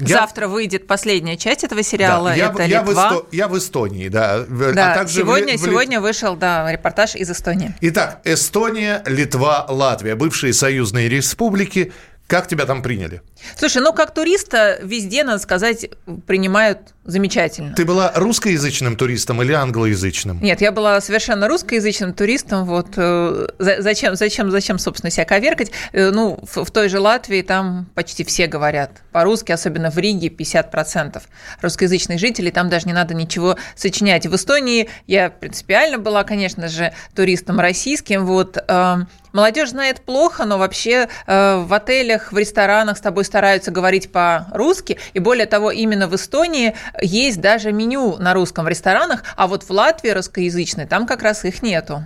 я- 0.00 0.06
Завтра 0.18 0.46
выйдет 0.48 0.86
последняя 0.86 1.36
часть 1.36 1.64
этого 1.64 1.82
сериала. 1.82 2.30
Да, 2.30 2.34
я, 2.36 2.46
это 2.50 2.62
я 2.64 2.82
в 2.82 2.88
Литва. 2.88 3.10
Эсто- 3.12 3.26
я 3.32 3.48
в 3.48 3.56
Эстонии, 3.58 4.08
да. 4.08 4.44
В- 4.46 4.72
Да, 4.74 4.92
а 4.92 4.94
также 4.94 5.14
в 5.14 5.16
сегодня, 5.16 5.56
в 5.56 5.60
сегодня 5.60 6.00
вышел 6.00 6.36
да, 6.36 6.70
репортаж 6.70 7.14
из 7.14 7.30
Эстонии. 7.30 7.74
Итак, 7.80 8.20
Эстония, 8.24 9.02
Литва, 9.06 9.64
Латвия, 9.68 10.14
бывшие 10.16 10.52
союзные 10.52 11.08
республики. 11.08 11.92
Как 12.26 12.46
тебя 12.46 12.66
там 12.66 12.82
приняли? 12.82 13.22
Слушай, 13.56 13.80
ну 13.80 13.94
как 13.94 14.12
туриста 14.12 14.78
везде, 14.82 15.24
надо 15.24 15.38
сказать, 15.38 15.88
принимают 16.26 16.92
замечательно. 17.08 17.74
Ты 17.74 17.84
была 17.84 18.12
русскоязычным 18.14 18.94
туристом 18.96 19.42
или 19.42 19.52
англоязычным? 19.52 20.40
Нет, 20.42 20.60
я 20.60 20.70
была 20.72 21.00
совершенно 21.00 21.48
русскоязычным 21.48 22.12
туристом. 22.12 22.64
Вот 22.66 22.88
э, 22.96 23.46
за- 23.58 23.82
зачем, 23.82 24.14
зачем, 24.14 24.50
зачем, 24.50 24.78
собственно, 24.78 25.10
себя 25.10 25.24
коверкать? 25.24 25.72
Э, 25.92 26.10
Ну, 26.10 26.38
в, 26.42 26.64
в 26.64 26.70
той 26.70 26.88
же 26.88 27.00
Латвии 27.00 27.42
там 27.42 27.86
почти 27.94 28.24
все 28.24 28.46
говорят 28.46 28.90
по-русски, 29.10 29.52
особенно 29.52 29.90
в 29.90 29.96
Риге 29.98 30.28
50% 30.28 31.20
русскоязычных 31.62 32.18
жителей. 32.20 32.50
Там 32.50 32.68
даже 32.68 32.86
не 32.86 32.92
надо 32.92 33.14
ничего 33.14 33.56
сочинять. 33.74 34.26
В 34.26 34.34
Эстонии 34.36 34.88
я 35.06 35.30
принципиально 35.30 35.98
была, 35.98 36.24
конечно 36.24 36.68
же, 36.68 36.92
туристом 37.14 37.58
российским. 37.58 38.26
Вот 38.26 38.56
э, 38.56 38.96
Молодежь 39.38 39.68
знает 39.68 40.00
плохо, 40.00 40.44
но 40.46 40.58
вообще 40.58 41.08
э, 41.28 41.56
в 41.58 41.72
отелях, 41.72 42.32
в 42.32 42.38
ресторанах 42.38 42.98
с 42.98 43.00
тобой 43.00 43.24
стараются 43.24 43.70
говорить 43.70 44.10
по-русски. 44.10 44.98
И 45.12 45.20
более 45.20 45.46
того, 45.46 45.70
именно 45.70 46.08
в 46.08 46.16
Эстонии 46.16 46.74
есть 47.00 47.40
даже 47.40 47.70
меню 47.70 48.16
на 48.16 48.34
русском 48.34 48.64
в 48.64 48.68
ресторанах, 48.68 49.22
а 49.36 49.46
вот 49.46 49.62
в 49.62 49.70
Латвии 49.70 50.10
русскоязычной 50.10 50.86
там 50.86 51.06
как 51.06 51.22
раз 51.22 51.44
их 51.44 51.62
нету. 51.62 52.02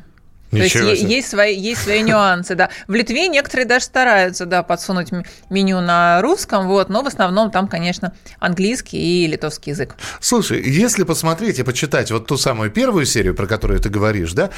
Ничего 0.52 0.84
То 0.84 0.90
есть 0.90 1.02
себе. 1.02 1.14
есть 1.16 1.28
свои, 1.30 1.56
есть 1.58 1.82
свои 1.82 2.02
нюансы, 2.02 2.54
да. 2.54 2.68
В 2.86 2.94
Литве 2.94 3.28
некоторые 3.28 3.66
даже 3.66 3.86
стараются, 3.86 4.44
да, 4.46 4.62
подсунуть 4.62 5.08
меню 5.50 5.80
на 5.80 6.20
русском, 6.22 6.68
вот, 6.68 6.90
но 6.90 7.02
в 7.02 7.06
основном 7.06 7.50
там, 7.50 7.68
конечно, 7.68 8.12
английский 8.38 8.98
и 9.24 9.26
литовский 9.26 9.72
язык. 9.72 9.96
Слушай, 10.20 10.62
если 10.62 11.04
посмотреть 11.04 11.58
и 11.58 11.62
почитать 11.62 12.10
вот 12.10 12.26
ту 12.26 12.36
самую 12.36 12.70
первую 12.70 13.06
серию, 13.06 13.34
про 13.34 13.46
которую 13.46 13.80
ты 13.80 13.88
говоришь, 13.88 14.32
да, 14.34 14.50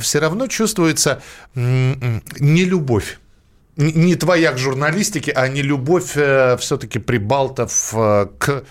все 0.00 0.20
равно 0.20 0.46
чувствуется 0.46 1.20
м, 1.56 1.92
м, 2.00 2.22
нелюбовь. 2.38 3.18
Н- 3.76 3.92
Не 3.94 4.14
твоя 4.14 4.52
к 4.52 4.58
журналистике, 4.58 5.32
а 5.32 5.48
не 5.48 5.62
любовь 5.62 6.10
все-таки 6.12 6.98
прибалтов 6.98 7.92
э, 7.94 8.26
к, 8.38 8.62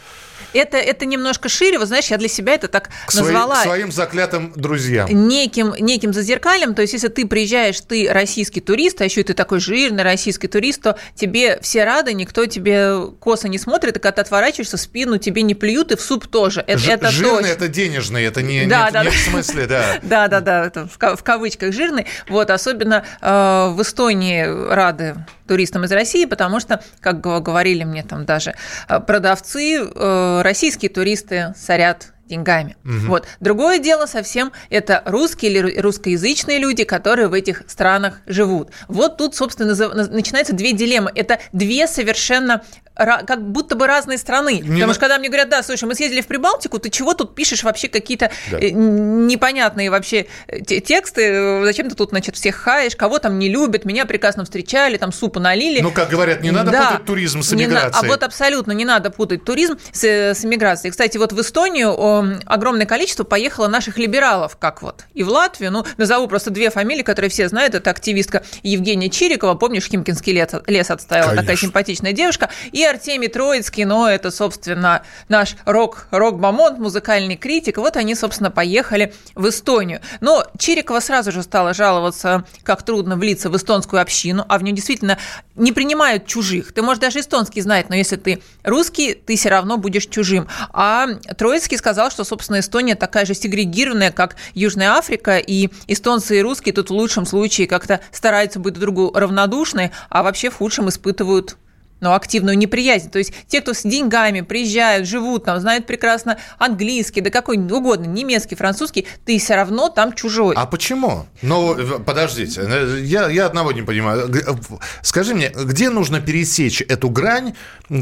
Это, 0.53 0.77
это 0.77 1.05
немножко 1.05 1.49
шире, 1.49 1.77
вот 1.79 1.87
знаешь, 1.87 2.07
я 2.07 2.17
для 2.17 2.27
себя 2.27 2.53
это 2.53 2.67
так 2.67 2.89
к 3.05 3.13
назвала. 3.13 3.55
к 3.59 3.63
своим 3.63 3.91
заклятым 3.91 4.53
друзьям. 4.55 5.07
неким, 5.09 5.73
неким 5.79 6.13
зазеркалем, 6.13 6.73
то 6.75 6.81
есть 6.81 6.93
если 6.93 7.07
ты 7.07 7.27
приезжаешь, 7.27 7.79
ты 7.81 8.07
российский 8.11 8.61
турист, 8.61 9.01
а 9.01 9.05
еще 9.05 9.21
и 9.21 9.23
ты 9.23 9.33
такой 9.33 9.59
жирный 9.59 10.03
российский 10.03 10.47
турист, 10.47 10.81
то 10.81 10.97
тебе 11.15 11.59
все 11.61 11.83
рады, 11.83 12.13
никто 12.13 12.45
тебе 12.45 13.07
косо 13.19 13.47
не 13.47 13.57
смотрит, 13.59 13.97
и 13.97 13.99
когда 13.99 14.11
ты 14.13 14.21
отворачиваешься 14.21 14.77
в 14.77 14.81
спину, 14.81 15.17
тебе 15.17 15.41
не 15.43 15.55
плюют, 15.55 15.91
и 15.91 15.95
в 15.95 16.01
суп 16.01 16.27
тоже. 16.27 16.63
Это, 16.65 16.79
Ж- 16.79 16.87
это 16.89 17.11
жирный 17.11 17.35
точно. 17.37 17.47
это 17.47 17.67
денежный, 17.67 18.23
это 18.23 18.41
не, 18.41 18.65
Да, 18.65 18.87
не- 18.87 18.91
да, 18.91 19.03
не 19.03 19.09
да. 19.09 19.15
в 19.15 19.19
смысле, 19.19 19.65
да. 19.67 19.99
Да, 20.01 20.27
да, 20.27 20.41
да, 20.41 20.71
в 21.15 21.23
кавычках 21.23 21.73
жирный. 21.73 22.05
Вот, 22.27 22.49
особенно 22.49 23.05
э, 23.21 23.69
в 23.71 23.81
Эстонии 23.81 24.43
рады 24.73 25.15
туристам 25.49 25.83
из 25.83 25.91
России, 25.91 26.25
потому 26.25 26.59
что, 26.61 26.81
как 27.01 27.19
говорили 27.19 27.83
мне 27.83 28.03
там 28.03 28.25
даже 28.25 28.55
э, 28.87 28.99
продавцы, 29.01 29.81
э, 29.83 30.41
российские 30.43 30.89
туристы 30.89 31.53
сорят 31.57 32.13
деньгами. 32.29 32.77
Вот. 32.83 33.25
Другое 33.39 33.79
дело 33.79 34.05
совсем 34.05 34.51
это 34.69 35.01
русские 35.05 35.51
или 35.51 35.59
ру- 35.61 35.81
русскоязычные 35.81 36.59
люди, 36.59 36.83
которые 36.83 37.27
в 37.27 37.33
этих 37.33 37.63
странах 37.67 38.21
живут. 38.27 38.69
Вот 38.87 39.17
тут, 39.17 39.35
собственно, 39.35 39.73
начинаются 40.07 40.53
две 40.53 40.71
дилеммы. 40.71 41.11
Это 41.15 41.39
две 41.53 41.87
совершенно 41.87 42.61
как 42.99 43.41
будто 43.51 43.75
бы 43.75 43.87
разные 43.87 44.17
страны. 44.17 44.55
Не 44.55 44.61
Потому 44.61 44.87
на- 44.87 44.93
что 44.93 44.99
когда 45.01 45.17
мне 45.17 45.29
говорят, 45.29 45.49
да, 45.49 45.63
слушай, 45.63 45.85
мы 45.85 45.95
съездили 45.95 46.21
в 46.21 46.27
Прибалтику, 46.27 46.79
ты 46.79 46.89
чего 46.89 47.13
тут 47.13 47.35
пишешь 47.35 47.63
вообще 47.63 47.87
какие-то 47.87 48.31
Да. 48.51 48.57
э, 48.59 48.69
непонятные 48.71 49.89
вообще 49.89 50.25
э, 50.47 50.61
те- 50.61 50.79
тексты, 50.81 51.63
зачем 51.63 51.89
ты 51.89 51.95
тут, 51.95 52.09
значит, 52.09 52.35
всех 52.35 52.55
хаешь, 52.55 52.95
кого 52.95 53.19
там 53.19 53.39
не 53.39 53.49
любят, 53.49 53.85
меня 53.85 54.05
прекрасно 54.05 54.43
встречали, 54.43 54.97
там 54.97 55.11
супу 55.11 55.39
налили. 55.39 55.79
Ну, 55.81 55.91
как 55.91 56.09
говорят, 56.09 56.41
не 56.41 56.51
надо 56.51 56.71
Да. 56.71 56.91
путать 56.91 57.05
туризм 57.05 57.41
с 57.41 57.51
Не 57.51 57.65
на- 57.65 57.69
эмиграцией. 57.69 58.05
А 58.07 58.11
вот 58.11 58.23
абсолютно 58.23 58.71
не 58.73 58.85
надо 58.85 59.09
путать 59.11 59.43
туризм 59.43 59.77
с, 59.91 60.03
э, 60.03 60.33
с 60.33 60.43
эмиграцией. 60.45 60.91
Кстати, 60.91 61.17
вот 61.17 61.31
в 61.33 61.39
Эстонию 61.41 61.89
о, 61.97 62.25
огромное 62.45 62.85
количество 62.85 63.23
поехало 63.23 63.67
наших 63.67 63.97
либералов, 63.97 64.57
как 64.57 64.81
вот 64.81 65.05
и 65.13 65.23
в 65.23 65.29
Латвию. 65.29 65.71
Ну, 65.71 65.85
назову 65.97 66.27
просто 66.27 66.49
две 66.49 66.69
фамилии, 66.69 67.03
которые 67.03 67.29
все 67.29 67.47
знают. 67.49 67.75
Это 67.75 67.89
активистка 67.89 68.43
Евгения 68.63 69.09
Чирикова, 69.09 69.55
помнишь, 69.55 69.85
Химкинский 69.87 70.33
лес, 70.33 70.49
лес 70.67 70.89
отставила, 70.91 71.29
такая 71.31 71.45
Конечно. 71.47 71.67
симпатичная 71.67 72.13
девушка. 72.13 72.49
И 72.71 72.83
Артемий 72.89 73.29
Троицкий, 73.29 73.85
но 73.85 74.09
это, 74.09 74.29
собственно, 74.31 75.03
наш 75.29 75.55
рок, 75.65 76.07
рок-бомонд, 76.11 76.77
музыкальный 76.77 77.37
критик. 77.37 77.77
Вот 77.77 77.95
они, 77.95 78.15
собственно, 78.15 78.51
поехали 78.51 79.13
в 79.35 79.47
Эстонию. 79.47 80.01
Но 80.19 80.45
Чирикова 80.57 80.99
сразу 80.99 81.31
же 81.31 81.41
стала 81.43 81.73
жаловаться, 81.73 82.45
как 82.63 82.83
трудно 82.83 83.15
влиться 83.15 83.49
в 83.49 83.55
эстонскую 83.55 84.01
общину, 84.01 84.45
а 84.49 84.57
в 84.57 84.63
нее 84.63 84.75
действительно 84.75 85.17
не 85.55 85.71
принимают 85.71 86.25
чужих. 86.25 86.73
Ты, 86.73 86.81
можешь 86.81 86.99
даже 86.99 87.21
эстонский 87.21 87.61
знать, 87.61 87.89
но 87.89 87.95
если 87.95 88.17
ты 88.17 88.41
русский, 88.63 89.13
ты 89.13 89.37
все 89.37 89.49
равно 89.49 89.77
будешь 89.77 90.07
чужим. 90.07 90.47
А 90.73 91.07
Троицкий 91.37 91.77
сказал, 91.77 92.11
что, 92.11 92.23
собственно, 92.23 92.59
Эстония 92.59 92.95
такая 92.95 93.25
же 93.25 93.33
сегрегированная, 93.33 94.11
как 94.11 94.35
Южная 94.53 94.91
Африка, 94.91 95.37
и 95.37 95.69
эстонцы 95.87 96.39
и 96.39 96.41
русские 96.41 96.73
тут 96.73 96.89
в 96.89 96.93
лучшем 96.93 97.25
случае 97.25 97.67
как-то 97.67 98.01
стараются 98.11 98.59
быть 98.59 98.73
друг 98.73 98.89
другу 98.89 99.11
равнодушны, 99.17 99.91
а 100.09 100.23
вообще 100.23 100.49
в 100.49 100.55
худшем 100.55 100.89
испытывают 100.89 101.57
ну, 101.99 102.13
активную 102.13 102.57
неприязнь. 102.57 103.09
То 103.09 103.19
есть 103.19 103.33
те, 103.47 103.61
кто 103.61 103.73
с 103.73 103.83
деньгами 103.83 104.41
приезжают, 104.41 105.07
живут 105.07 105.45
там, 105.45 105.59
знают 105.59 105.85
прекрасно 105.85 106.37
английский, 106.57 107.21
да 107.21 107.29
какой 107.29 107.57
угодно, 107.57 108.05
немецкий, 108.05 108.55
французский, 108.55 109.07
ты 109.25 109.37
все 109.39 109.55
равно 109.55 109.89
там 109.89 110.13
чужой. 110.13 110.55
А 110.55 110.65
почему? 110.65 111.25
Ну, 111.41 111.75
подождите, 112.05 112.61
э, 112.63 112.99
я, 113.01 113.29
я 113.29 113.45
одного 113.45 113.71
не 113.71 113.81
понимаю. 113.81 114.29
Э, 114.33 114.55
Скажи 115.01 115.33
мне, 115.35 115.49
где 115.49 115.89
нужно 115.89 116.21
пересечь 116.21 116.81
эту 116.81 117.09
грань, 117.09 117.55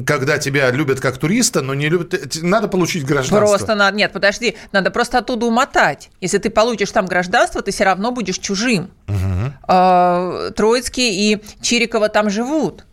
когда 0.05 0.37
тебя 0.37 0.71
любят 0.71 0.99
как 0.99 1.17
туриста, 1.17 1.61
но 1.61 1.73
не 1.73 1.89
любят... 1.89 2.37
Надо 2.41 2.67
получить 2.67 3.05
гражданство. 3.05 3.47
Просто 3.47 3.75
надо, 3.75 3.97
нет, 3.97 4.11
подожди, 4.11 4.55
надо 4.71 4.91
просто 4.91 5.19
оттуда 5.19 5.45
умотать. 5.45 6.09
Если 6.21 6.37
ты 6.37 6.49
получишь 6.49 6.91
там 6.91 7.05
гражданство, 7.05 7.61
ты 7.61 7.71
все 7.71 7.83
равно 7.85 8.11
будешь 8.11 8.39
чужим. 8.39 8.91
А, 9.63 10.51
Троицкий 10.51 11.33
и 11.33 11.41
Чирикова 11.61 12.09
там 12.09 12.29
живут. 12.29 12.86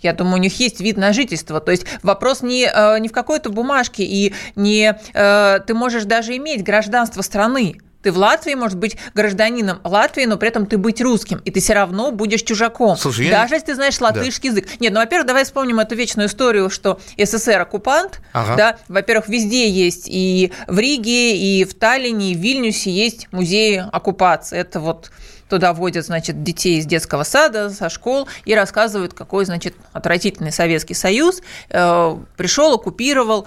Я 0.00 0.12
думаю, 0.12 0.36
у 0.36 0.38
них 0.42 0.58
есть 0.60 0.80
вид 0.80 0.96
на 0.96 1.12
жительство. 1.12 1.60
То 1.60 1.70
есть 1.72 1.84
вопрос 2.02 2.42
не, 2.42 2.70
э, 2.72 2.98
не 3.00 3.08
в 3.08 3.12
какой-то 3.12 3.50
бумажке, 3.50 4.04
и 4.04 4.32
не 4.56 4.94
э, 5.14 5.60
ты 5.66 5.74
можешь 5.74 6.04
даже 6.04 6.36
иметь 6.36 6.62
гражданство 6.62 7.22
страны. 7.22 7.78
Ты 8.00 8.12
в 8.12 8.16
Латвии, 8.16 8.54
может 8.54 8.78
быть, 8.78 8.96
гражданином 9.12 9.80
Латвии, 9.82 10.24
но 10.24 10.36
при 10.36 10.48
этом 10.50 10.66
ты 10.66 10.78
быть 10.78 11.00
русским, 11.00 11.38
и 11.44 11.50
ты 11.50 11.58
все 11.60 11.72
равно 11.74 12.12
будешь 12.12 12.42
чужаком. 12.42 12.96
Слушай, 12.96 13.26
я 13.26 13.32
даже 13.32 13.50
не- 13.50 13.56
если 13.56 13.66
ты 13.66 13.74
знаешь 13.74 14.00
латышский 14.00 14.50
язык. 14.50 14.68
Нет, 14.78 14.92
ну, 14.92 15.00
во-первых, 15.00 15.26
давай 15.26 15.42
вспомним 15.44 15.80
эту 15.80 15.96
вечную 15.96 16.28
историю, 16.28 16.70
что 16.70 17.00
СССР 17.18 17.60
оккупант, 17.60 18.20
Ага. 18.32 18.54
да, 18.56 18.78
во-первых, 18.86 19.28
везде 19.28 19.68
есть 19.68 20.04
и 20.08 20.52
в 20.68 20.78
Риге, 20.78 21.36
и 21.36 21.64
в 21.64 21.74
Таллине, 21.74 22.30
и 22.30 22.34
в 22.36 22.38
Вильнюсе 22.38 22.92
есть 22.92 23.26
музеи 23.32 23.84
оккупации. 23.92 24.58
Это 24.60 24.78
вот 24.78 25.10
туда 25.48 25.72
водят, 25.72 26.06
значит, 26.06 26.42
детей 26.42 26.78
из 26.78 26.86
детского 26.86 27.24
сада, 27.24 27.70
со 27.70 27.88
школ 27.88 28.28
и 28.44 28.54
рассказывают, 28.54 29.14
какой, 29.14 29.44
значит, 29.44 29.74
отвратительный 29.92 30.52
Советский 30.52 30.94
Союз 30.94 31.42
э, 31.70 32.16
пришел, 32.36 32.74
оккупировал 32.74 33.46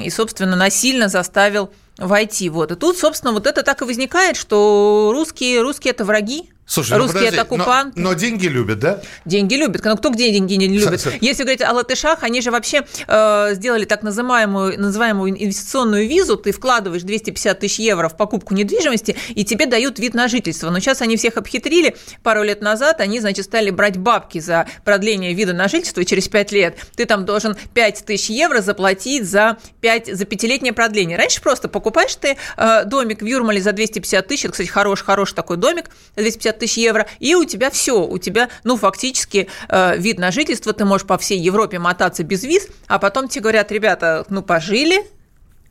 и, 0.00 0.08
собственно, 0.10 0.56
насильно 0.56 1.08
заставил 1.08 1.70
войти. 1.98 2.48
Вот. 2.48 2.72
И 2.72 2.74
тут, 2.76 2.96
собственно, 2.96 3.32
вот 3.32 3.46
это 3.46 3.62
так 3.62 3.82
и 3.82 3.84
возникает, 3.84 4.36
что 4.36 5.10
русские, 5.12 5.62
русские– 5.62 5.90
это 5.92 6.04
враги, 6.04 6.50
Слушай, 6.66 6.98
Русские 6.98 7.06
ну 7.06 7.26
подожди, 7.26 7.36
это 7.36 7.42
оккупанты. 7.42 8.00
Но, 8.00 8.10
но 8.10 8.14
деньги 8.14 8.46
любят, 8.46 8.80
да? 8.80 9.00
Деньги 9.24 9.54
любят. 9.54 9.84
Ну 9.84 9.96
кто 9.96 10.10
где 10.10 10.32
деньги 10.32 10.54
не 10.54 10.66
любит? 10.66 11.06
Если 11.20 11.44
говорить 11.44 11.62
о 11.62 11.72
латышах, 11.72 12.24
они 12.24 12.40
же 12.40 12.50
вообще 12.50 12.84
э, 13.06 13.54
сделали 13.54 13.84
так 13.84 14.02
называемую, 14.02 14.78
называемую 14.80 15.30
инвестиционную 15.30 16.08
визу. 16.08 16.36
Ты 16.36 16.50
вкладываешь 16.50 17.02
250 17.02 17.60
тысяч 17.60 17.78
евро 17.78 18.08
в 18.08 18.16
покупку 18.16 18.52
недвижимости, 18.52 19.16
и 19.28 19.44
тебе 19.44 19.66
дают 19.66 20.00
вид 20.00 20.14
на 20.14 20.26
жительство. 20.26 20.70
Но 20.70 20.80
сейчас 20.80 21.02
они 21.02 21.16
всех 21.16 21.36
обхитрили. 21.36 21.94
Пару 22.24 22.42
лет 22.42 22.62
назад 22.62 23.00
они, 23.00 23.20
значит, 23.20 23.44
стали 23.44 23.70
брать 23.70 23.96
бабки 23.96 24.40
за 24.40 24.66
продление 24.84 25.34
вида 25.34 25.52
на 25.52 25.68
жительство 25.68 26.04
через 26.04 26.26
5 26.26 26.50
лет. 26.50 26.78
Ты 26.96 27.04
там 27.04 27.24
должен 27.24 27.56
5 27.74 28.04
тысяч 28.04 28.28
евро 28.28 28.60
заплатить 28.60 29.24
за, 29.24 29.56
5, 29.82 30.16
за 30.16 30.24
пятилетнее 30.24 30.72
продление. 30.72 31.16
Раньше 31.16 31.40
просто 31.40 31.68
покупаешь 31.68 32.16
ты 32.16 32.36
э, 32.56 32.84
домик 32.86 33.22
в 33.22 33.26
Юрмале 33.26 33.60
за 33.62 33.70
250 33.70 34.26
тысяч. 34.26 34.50
Кстати, 34.50 34.66
хороший-хороший 34.66 35.36
такой 35.36 35.58
домик. 35.58 35.90
250 36.16 36.55
50 36.56 36.58
тысяч 36.58 36.76
евро, 36.78 37.06
и 37.20 37.34
у 37.34 37.44
тебя 37.44 37.70
все, 37.70 38.02
у 38.02 38.18
тебя, 38.18 38.48
ну, 38.64 38.76
фактически 38.76 39.48
э, 39.68 39.96
вид 39.98 40.18
на 40.18 40.30
жительство, 40.30 40.72
ты 40.72 40.84
можешь 40.84 41.06
по 41.06 41.18
всей 41.18 41.38
Европе 41.38 41.78
мотаться 41.78 42.24
без 42.24 42.42
виз, 42.44 42.68
а 42.88 42.98
потом 42.98 43.28
тебе 43.28 43.42
говорят, 43.42 43.70
ребята, 43.72 44.24
ну, 44.28 44.42
пожили, 44.42 45.04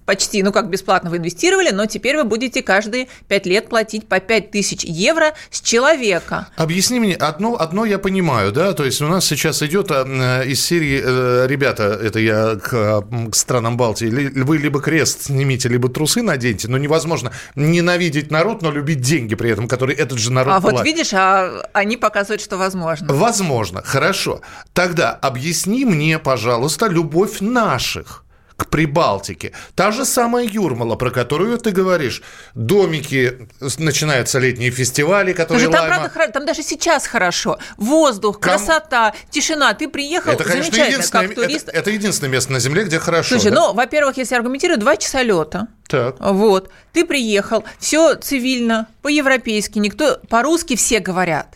почти, 0.06 0.44
ну 0.44 0.52
как 0.52 0.70
бесплатно 0.70 1.10
вы 1.10 1.18
инвестировали, 1.18 1.72
но 1.72 1.86
теперь 1.86 2.18
вы 2.18 2.24
будете 2.24 2.62
каждые 2.62 3.08
5 3.28 3.46
лет 3.46 3.70
платить 3.70 4.08
по 4.08 4.20
5 4.20 4.52
тысяч 4.52 4.84
евро 4.84 5.34
с 5.50 5.62
человека. 5.62 6.48
Объясни 6.56 7.00
мне, 7.00 7.16
одно, 7.16 7.56
одно 7.60 7.86
я 7.86 8.00
понимаю, 8.00 8.52
да, 8.52 8.74
то 8.74 8.84
есть 8.86 9.02
у 9.02 9.08
нас 9.08 9.26
сейчас 9.26 9.62
идет 9.64 9.92
э, 9.92 10.46
из 10.48 10.64
серии, 10.64 11.02
э, 11.04 11.48
ребята, 11.48 12.00
это 12.02 12.20
я 12.20 12.56
к, 12.56 13.04
к 13.32 13.36
странам 13.36 13.78
Балтии, 13.78 14.06
вы 14.08 14.58
либо 14.58 14.82
крест 14.82 15.24
снимите, 15.26 15.70
либо 15.70 15.90
трусы 15.90 16.22
наденьте, 16.22 16.68
но 16.68 16.78
невозможно 16.78 17.32
ненавидеть 17.56 18.32
народ, 18.32 18.62
но 18.62 18.72
любить 18.72 19.02
деньги 19.02 19.36
при 19.36 19.50
этом, 19.52 19.68
который 19.68 19.96
этот 19.96 20.20
же 20.20 20.32
народ 20.32 20.54
А 20.56 20.60
вот 20.60 20.72
платит. 20.72 20.86
видишь, 20.86 21.14
а 21.14 21.68
они 21.74 21.98
показывают, 21.98 22.42
что 22.42 22.58
возможно. 22.58 23.08
Возможно, 23.14 23.82
хорошо. 23.84 24.42
Тогда 24.74 25.12
объясни 25.12 25.86
мне, 25.86 26.20
пожалуйста, 26.20 26.88
любовь 26.88 27.40
наших 27.40 28.25
к 28.58 28.70
Прибалтике. 28.70 29.52
Та 29.76 29.92
же 29.92 30.06
самая 30.06 30.46
Юрмала, 30.46 30.96
про 30.96 31.12
которую 31.12 31.58
ты 31.58 31.72
говоришь. 31.72 32.22
Домики, 32.54 33.48
начинаются 33.78 34.40
летние 34.40 34.72
фестивали, 34.72 35.34
которые 35.34 35.66
Слушай, 35.66 35.78
там, 35.78 35.90
Лайма- 35.90 36.10
правда, 36.10 36.34
там 36.34 36.46
даже 36.46 36.64
сейчас 36.64 37.06
хорошо. 37.06 37.60
Воздух, 37.78 38.40
Ком- 38.40 38.52
красота, 38.54 39.14
тишина. 39.30 39.74
Ты 39.74 39.90
приехал, 39.90 40.32
Это, 40.32 40.44
конечно, 40.44 40.64
замечательно, 40.64 40.94
единственное, 40.94 41.28
как 41.28 41.36
турист. 41.36 41.68
это, 41.68 41.78
это 41.78 41.90
единственное 41.92 42.32
место 42.32 42.52
на 42.54 42.60
Земле, 42.60 42.86
где 42.86 43.00
хорошо. 43.00 43.36
Слушай, 43.36 43.52
да? 43.52 43.56
ну, 43.60 43.74
во-первых, 43.74 44.18
если 44.18 44.36
аргументирую, 44.36 44.80
два 44.80 44.96
часа 44.96 45.22
лета. 45.22 45.68
Так. 45.88 46.16
Вот. 46.20 46.72
Ты 46.94 47.06
приехал, 47.06 47.66
все 47.80 48.16
цивильно, 48.16 48.88
по-европейски, 49.02 49.80
никто, 49.80 50.20
по-русски 50.30 50.76
все 50.76 51.00
говорят. 51.00 51.56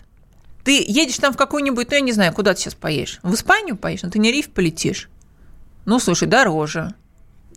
Ты 0.65 0.83
едешь 0.85 1.17
там 1.17 1.33
в 1.33 1.37
какую-нибудь, 1.37 1.89
ну, 1.89 1.95
я 1.95 2.01
не 2.01 2.11
знаю, 2.11 2.33
куда 2.33 2.53
ты 2.53 2.59
сейчас 2.59 2.75
поедешь? 2.75 3.19
В 3.23 3.33
Испанию 3.33 3.77
поедешь? 3.77 4.03
На 4.03 4.11
Тенерифе 4.11 4.49
полетишь? 4.49 5.09
Ну, 5.85 5.99
слушай, 5.99 6.27
дороже. 6.27 6.93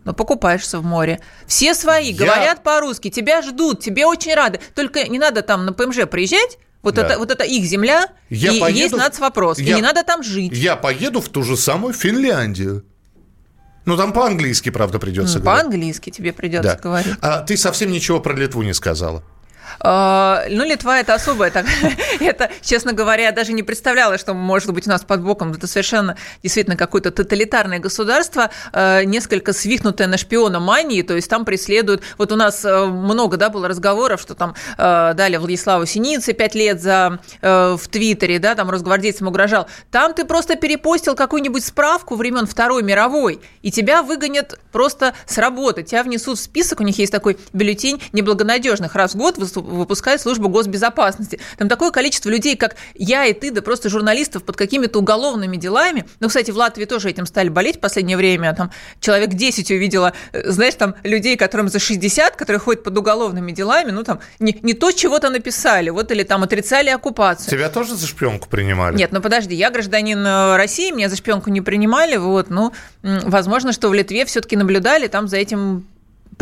Но 0.05 0.13
покупаешься 0.15 0.81
в 0.81 0.85
море. 0.85 1.21
Все 1.47 1.75
свои, 1.75 2.11
Я- 2.13 2.25
говорят 2.27 2.63
по-русски, 2.63 3.09
тебя 3.11 3.41
ждут, 3.43 3.81
тебе 3.81 4.05
очень 4.07 4.35
рады. 4.35 4.61
Только 4.75 5.07
не 5.09 5.19
надо 5.19 5.43
там 5.43 5.65
на 5.65 5.73
ПМЖ 5.73 6.07
приезжать, 6.11 6.59
вот, 6.83 6.95
Да. 6.97 7.03
это, 7.07 7.19
вот 7.19 7.31
это 7.31 7.45
их 7.45 7.65
земля, 7.65 8.09
Я 8.29 8.53
и 8.53 8.59
поеду- 8.61 8.79
есть 8.79 8.97
нацвопрос. 8.97 9.59
я- 9.61 9.73
И 9.73 9.75
не 9.77 9.83
надо 9.83 10.03
там 10.03 10.23
жить. 10.25 10.53
Я 10.53 10.75
поеду 10.75 11.21
в 11.21 11.29
ту 11.29 11.43
же 11.45 11.57
самую 11.57 11.95
Финляндию. 11.95 12.85
Ну, 13.85 13.97
там 13.97 14.13
по-английски, 14.13 14.71
правда, 14.71 14.99
придется 14.99 15.39
М, 15.39 15.45
говорить. 15.45 15.63
По-английски 15.63 16.11
тебе 16.11 16.33
придется 16.33 16.75
Да. 16.77 16.81
говорить. 16.81 17.15
А 17.21 17.41
ты 17.41 17.57
совсем 17.57 17.91
ничего 17.93 18.21
про 18.21 18.33
Литву 18.35 18.63
не 18.63 18.75
сказала. 18.75 19.23
А, 19.81 20.45
Ну, 20.49 20.65
Литва 20.65 21.01
это 21.01 21.15
особое. 21.15 21.51
Так, 21.51 21.67
это, 22.21 22.51
честно 22.61 22.93
говоря, 22.93 23.25
я 23.25 23.33
даже 23.33 23.53
не 23.53 23.63
представляла, 23.63 24.19
что 24.19 24.35
может 24.35 24.73
быть 24.73 24.87
у 24.87 24.91
нас 24.91 25.03
под 25.03 25.23
боком. 25.23 25.53
Это 25.53 25.67
совершенно 25.67 26.17
действительно 26.43 26.77
какое-то 26.77 27.11
тоталитарное 27.11 27.79
государство, 27.79 28.51
э, 28.73 29.05
несколько 29.05 29.53
свихнутое 29.53 30.09
на 30.09 30.17
шпиономании, 30.17 31.03
то 31.03 31.15
есть 31.15 31.29
там 31.29 31.45
преследуют... 31.45 32.03
Вот 32.19 32.33
у 32.33 32.37
нас 32.37 32.65
э, 32.65 32.85
много 32.87 33.37
да, 33.37 33.49
было 33.49 33.69
разговоров, 33.69 34.21
что 34.21 34.35
там 34.35 34.55
э, 34.79 35.13
дали 35.15 35.37
Владиславу 35.37 35.87
Синице 35.87 36.33
пять 36.33 36.55
лет 36.55 36.81
за, 36.81 37.19
э, 37.41 37.77
в 37.79 37.89
Твиттере, 37.89 38.39
да, 38.39 38.55
там 38.55 38.71
росгвардейцам 38.71 39.29
угрожал. 39.29 39.67
Там 39.91 40.15
ты 40.15 40.25
просто 40.25 40.57
перепостил 40.57 41.15
какую-нибудь 41.15 41.65
справку 41.65 42.17
времен 42.17 42.47
Второй 42.47 42.83
мировой, 42.83 43.41
и 43.63 43.71
тебя 43.71 44.03
выгонят 44.03 44.59
просто 44.71 45.15
с 45.27 45.39
работы. 45.39 45.83
Тебя 45.83 46.03
внесут 46.03 46.39
в 46.39 46.43
список, 46.43 46.81
у 46.81 46.83
них 46.83 46.99
есть 46.99 47.13
такой 47.13 47.39
бюллетень 47.53 48.03
неблагонадежных. 48.13 48.95
Раз 48.95 49.15
в 49.15 49.19
год 49.19 49.39
выпускает 49.63 50.21
служба 50.21 50.49
госбезопасности. 50.49 51.41
Там 51.57 51.69
такое 51.69 51.91
количество 51.91 52.29
людей, 52.29 52.57
как 52.57 52.77
я 52.95 53.25
и 53.27 53.33
ты, 53.33 53.51
да 53.51 53.63
просто 53.63 53.89
журналистов 53.89 54.45
под 54.45 54.57
какими-то 54.57 54.99
уголовными 54.99 55.57
делами. 55.57 56.05
Ну, 56.21 56.29
кстати, 56.29 56.51
в 56.51 56.57
Латвии 56.57 56.85
тоже 56.85 57.11
этим 57.11 57.27
стали 57.27 57.49
болеть 57.49 57.77
в 57.77 57.81
последнее 57.81 58.17
время. 58.17 58.55
Там 58.55 58.71
человек 59.01 59.31
10 59.31 59.71
увидела, 59.71 60.13
э, 60.33 60.51
знаешь, 60.51 60.75
там 60.75 60.95
людей, 61.05 61.37
которым 61.37 61.69
за 61.69 61.79
60, 61.79 62.37
которые 62.37 62.61
ходят 62.61 62.83
под 62.83 62.97
уголовными 62.97 63.53
делами, 63.53 63.91
ну, 63.91 64.05
там 64.05 64.21
не, 64.39 64.59
не 64.63 64.75
то 64.75 64.91
чего-то 64.91 65.31
написали, 65.31 65.91
вот 65.91 66.11
или 66.11 66.23
там 66.23 66.43
отрицали 66.43 66.91
оккупацию. 66.91 67.51
Тебя 67.51 67.69
тоже 67.69 67.95
за 67.95 68.07
шпионку 68.07 68.49
принимали? 68.49 68.97
Нет, 68.97 69.13
ну 69.13 69.21
подожди, 69.21 69.55
я 69.55 69.71
гражданин 69.71 70.25
э, 70.25 70.57
России, 70.57 70.91
меня 70.91 71.09
за 71.09 71.17
шпионку 71.17 71.51
не 71.51 71.61
принимали, 71.61 72.17
вот, 72.17 72.51
ну, 72.51 72.73
возможно, 73.03 73.73
что 73.73 73.89
в 73.89 73.95
Литве 73.95 74.25
все-таки 74.25 74.57
наблюдали 74.57 75.07
там 75.07 75.29
за 75.29 75.37
этим 75.37 75.87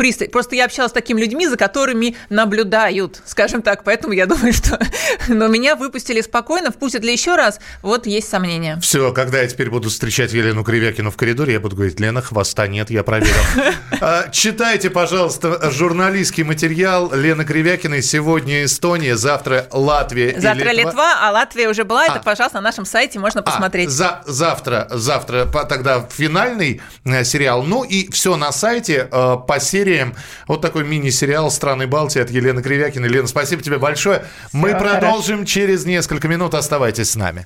пристально. 0.01 0.31
Просто 0.31 0.55
я 0.55 0.65
общалась 0.65 0.89
с 0.89 0.93
такими 0.93 1.21
людьми, 1.21 1.47
за 1.47 1.57
которыми 1.57 2.15
наблюдают, 2.29 3.21
скажем 3.23 3.61
так, 3.61 3.83
поэтому 3.83 4.13
я 4.13 4.25
думаю, 4.25 4.51
что... 4.61 4.79
Но 5.27 5.47
меня 5.47 5.75
выпустили 5.75 6.21
спокойно, 6.21 6.71
впустят 6.71 7.03
ли 7.03 7.11
еще 7.11 7.35
раз, 7.35 7.59
вот 7.83 8.07
есть 8.07 8.27
сомнения. 8.27 8.79
Все, 8.81 9.11
когда 9.13 9.41
я 9.41 9.47
теперь 9.47 9.69
буду 9.69 9.89
встречать 9.89 10.33
Елену 10.33 10.63
Кривякину 10.63 11.11
в 11.11 11.17
коридоре, 11.17 11.53
я 11.53 11.59
буду 11.59 11.75
говорить, 11.75 11.99
Лена, 11.99 12.21
хвоста 12.21 12.65
нет, 12.67 12.89
я 12.89 13.03
проверил. 13.03 13.35
А, 14.03 14.29
Читайте, 14.31 14.89
пожалуйста, 14.89 15.69
журналистский 15.69 16.43
материал 16.43 17.13
Лены 17.13 17.45
Кривякиной. 17.45 18.01
Сегодня 18.01 18.65
Эстония, 18.65 19.15
завтра 19.15 19.67
Латвия 19.71 20.39
Завтра 20.39 20.71
Литва, 20.71 21.19
а 21.21 21.31
Латвия 21.31 21.69
уже 21.69 21.83
была, 21.83 22.05
это, 22.05 22.15
А. 22.15 22.23
пожалуйста, 22.23 22.57
на 22.57 22.61
нашем 22.61 22.85
сайте 22.85 23.19
можно 23.19 23.41
А, 23.41 23.43
посмотреть. 23.43 23.89
за, 23.89 24.23
завтра, 24.25 24.87
завтра 24.89 25.45
тогда 25.69 26.07
финальный 26.09 26.81
э, 27.05 27.23
сериал. 27.23 27.61
Ну 27.61 27.83
и 27.83 28.09
все 28.11 28.37
на 28.37 28.51
сайте 28.51 29.07
э, 29.11 29.37
по 29.47 29.59
сериям. 29.91 30.15
Вот 30.47 30.61
такой 30.61 30.83
мини-сериал 30.83 31.51
«Страны 31.51 31.87
Балтии» 31.87 32.21
от 32.21 32.29
Елены 32.29 32.61
Кривякиной. 32.61 33.09
Лена, 33.09 33.27
спасибо 33.27 33.61
тебе 33.61 33.77
большое. 33.77 34.23
Мы 34.53 34.69
Всё, 34.69 34.79
продолжим 34.79 35.45
через 35.45 35.85
несколько 35.85 36.27
минут. 36.27 36.53
Оставайтесь 36.53 37.11
с 37.11 37.15
нами. 37.15 37.45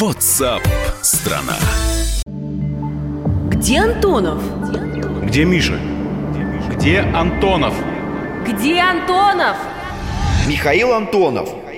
WhatsApp 0.00 0.62
страна. 1.02 1.56
Где 3.50 3.80
Антонов? 3.80 4.42
Где 5.24 5.44
Миша? 5.44 5.78
Где 6.70 7.00
Антонов? 7.00 7.74
Где 8.46 8.80
Антонов? 8.80 9.56
Михаил 10.48 10.92
Антонов. 10.92 11.61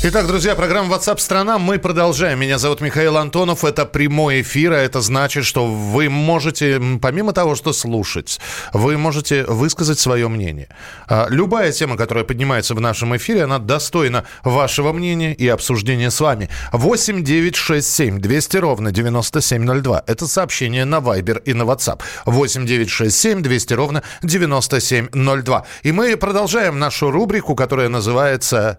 Итак, 0.00 0.28
друзья, 0.28 0.54
программа 0.54 0.94
WhatsApp 0.94 1.18
страна. 1.18 1.58
Мы 1.58 1.80
продолжаем. 1.80 2.38
Меня 2.38 2.58
зовут 2.58 2.80
Михаил 2.80 3.16
Антонов. 3.16 3.64
Это 3.64 3.84
прямой 3.84 4.42
эфир. 4.42 4.72
а 4.72 4.76
Это 4.76 5.00
значит, 5.00 5.44
что 5.44 5.66
вы 5.66 6.08
можете, 6.08 6.80
помимо 7.02 7.32
того, 7.32 7.56
что 7.56 7.72
слушать, 7.72 8.38
вы 8.72 8.96
можете 8.96 9.42
высказать 9.42 9.98
свое 9.98 10.28
мнение. 10.28 10.68
А, 11.08 11.26
Любая 11.28 11.72
тема, 11.72 11.96
которая 11.96 12.22
поднимается 12.22 12.76
в 12.76 12.80
нашем 12.80 13.16
эфире, 13.16 13.42
она 13.42 13.58
достойна 13.58 14.22
вашего 14.44 14.92
мнения 14.92 15.34
и 15.34 15.48
обсуждения 15.48 16.12
с 16.12 16.20
вами. 16.20 16.48
8 16.72 17.24
9 17.24 17.56
6 17.56 17.84
7 17.84 18.20
200 18.20 18.56
ровно 18.58 18.92
9702. 18.92 20.04
Это 20.06 20.28
сообщение 20.28 20.84
на 20.84 20.98
Viber 20.98 21.42
и 21.42 21.54
на 21.54 21.64
WhatsApp. 21.64 22.00
8 22.24 22.66
9 22.66 22.88
6 22.88 23.16
7 23.18 23.42
200 23.42 23.74
ровно 23.74 24.04
9702. 24.22 25.66
И 25.82 25.90
мы 25.90 26.16
продолжаем 26.16 26.78
нашу 26.78 27.10
рубрику, 27.10 27.56
которая 27.56 27.88
называется... 27.88 28.78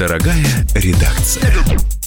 Дорогая 0.00 0.64
редакция. 0.74 1.99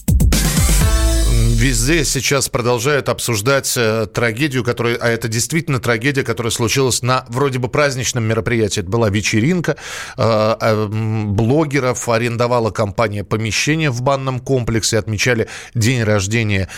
Вез- 1.63 1.83
везде 1.83 2.05
сейчас 2.05 2.47
продолжают 2.49 3.09
обсуждать 3.09 3.73
э, 3.75 4.05
трагедию, 4.05 4.63
которая, 4.63 4.95
а 4.95 5.09
это 5.09 5.27
действительно 5.27 5.79
трагедия, 5.79 6.23
которая 6.23 6.51
случилась 6.51 7.01
на 7.01 7.25
вроде 7.27 7.59
бы 7.59 7.67
праздничном 7.67 8.23
мероприятии. 8.23 8.81
Это 8.81 8.89
была 8.89 9.09
вечеринка. 9.09 9.75
Э, 10.15 10.55
э, 10.61 10.85
блогеров 10.87 12.07
арендовала 12.07 12.69
компания 12.69 13.23
помещение 13.23 13.89
в 13.89 14.01
банном 14.01 14.39
комплексе. 14.39 14.97
Отмечали 14.97 15.49
день 15.73 16.03
рождения 16.03 16.69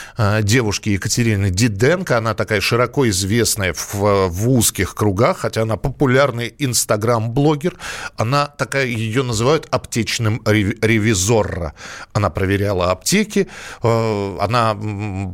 девушки 0.42 0.90
Екатерины 0.90 1.50
Диденко. 1.52 2.18
Она 2.18 2.34
такая 2.34 2.62
широко 2.62 3.08
известная 3.10 3.74
в, 3.74 4.30
в 4.30 4.50
узких 4.50 4.96
кругах, 4.96 5.40
хотя 5.40 5.64
она 5.64 5.76
популярный 5.78 6.56
инстаграм-блогер. 6.58 7.76
Она 8.18 8.48
такая, 8.48 8.86
ее 8.86 9.24
называют 9.24 9.68
аптечным 9.70 10.42
рев- 10.46 10.78
ревизором. 10.82 11.74
Она 12.14 12.30
проверяла 12.30 12.92
аптеки, 12.92 13.48
э, 13.84 14.38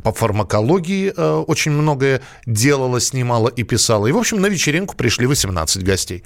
по 0.02 0.12
фармакологии 0.12 1.12
э, 1.16 1.44
очень 1.46 1.72
многое 1.72 2.22
делала, 2.46 3.00
снимала 3.00 3.48
и 3.48 3.62
писала. 3.62 4.06
И, 4.06 4.12
в 4.12 4.18
общем, 4.18 4.40
на 4.40 4.46
вечеринку 4.46 4.96
пришли 4.96 5.26
18 5.26 5.84
гостей. 5.84 6.24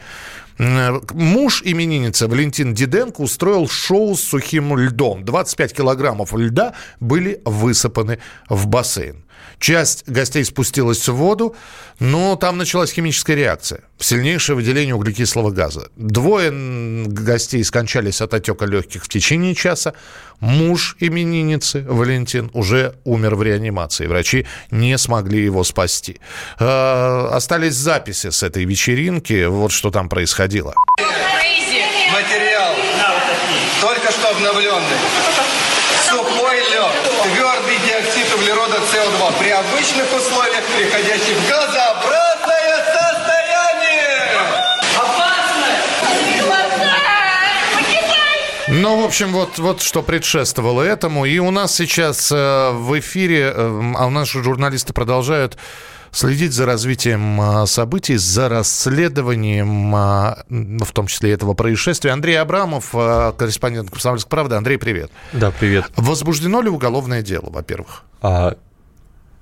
Э, 0.59 1.01
муж 1.13 1.63
именинницы 1.65 2.29
Валентин 2.29 2.75
Диденко 2.75 3.21
устроил 3.21 3.69
шоу 3.69 4.17
с 4.17 4.21
сухим 4.23 4.77
льдом. 4.77 5.25
25 5.25 5.73
килограммов 5.75 6.35
льда 6.35 6.75
были 7.01 7.41
высыпаны 7.45 8.19
в 8.49 8.67
бассейн. 8.67 9.26
Часть 9.59 10.07
гостей 10.07 10.45
спустилась 10.45 11.09
в 11.09 11.15
воду, 11.15 11.57
но 11.99 12.37
там 12.37 12.59
началась 12.59 12.93
химическая 12.93 13.37
реакция. 13.37 13.81
Сильнейшее 13.99 14.57
выделение 14.57 14.95
углекислого 14.95 15.51
газа. 15.51 15.89
Двое 15.97 16.51
гостей 17.07 17.65
скончались 17.65 18.21
от 18.21 18.35
отека 18.35 18.67
легких 18.67 19.05
в 19.05 19.09
течение 19.09 19.55
часа. 19.55 19.95
Муж 20.41 20.97
именинницы 21.01 21.85
Валентин 21.89 22.51
уже 22.53 22.95
умер 23.05 23.37
в 23.37 23.43
реанимации. 23.43 24.07
Врачи 24.07 24.47
не 24.71 24.99
смогли 24.99 25.43
его 25.43 25.65
спасти. 25.65 26.21
Э, 26.59 27.29
остались 27.33 27.75
записи 27.75 28.31
с 28.31 28.43
этой 28.43 28.65
вечеринки. 28.65 29.47
Вот 29.47 29.73
что 29.73 29.91
там 29.91 30.11
происходило. 30.11 30.75
Материал 32.13 32.75
только 33.81 34.11
что 34.11 34.31
обновленный. 34.31 34.99
Сухой 36.09 36.57
лед, 36.71 36.95
твердый 37.25 37.79
диоксид 37.87 38.35
углерода 38.35 38.77
СО2 38.77 39.39
при 39.39 39.51
обычных 39.87 40.07
условиях, 40.17 40.65
переходящий 40.77 41.35
в 41.35 41.49
газообразное 41.49 42.77
состояние. 42.93 43.37
Ну, 48.69 49.01
в 49.03 49.05
общем, 49.05 49.33
вот, 49.33 49.59
вот 49.59 49.81
что 49.81 50.03
предшествовало 50.03 50.83
этому. 50.83 51.25
И 51.25 51.39
у 51.39 51.51
нас 51.51 51.75
сейчас 51.75 52.33
э, 52.33 52.71
в 52.73 52.99
эфире, 52.99 53.53
э, 53.55 53.93
а 53.97 54.07
у 54.07 54.11
нас 54.11 54.29
же 54.29 54.43
журналисты 54.43 54.93
продолжают 54.93 55.57
следить 56.11 56.53
за 56.53 56.67
развитием 56.67 57.41
а, 57.41 57.67
событий, 57.67 58.17
за 58.17 58.49
расследованием, 58.49 59.95
а, 59.95 60.45
в 60.49 60.93
том 60.93 61.07
числе 61.09 61.33
этого 61.33 61.53
происшествия. 61.53 62.13
Андрей 62.13 62.41
Абрамов, 62.41 62.91
а, 62.95 63.33
корреспондент 63.33 63.91
«Комсомольской 63.91 64.31
правды». 64.31 64.55
Андрей, 64.55 64.79
привет. 64.79 65.11
Да, 65.33 65.51
привет. 65.51 65.91
Возбуждено 65.97 66.63
ли 66.63 66.71
уголовное 66.71 67.23
дело, 67.23 67.51
во-первых? 67.51 68.05
А, 68.23 68.57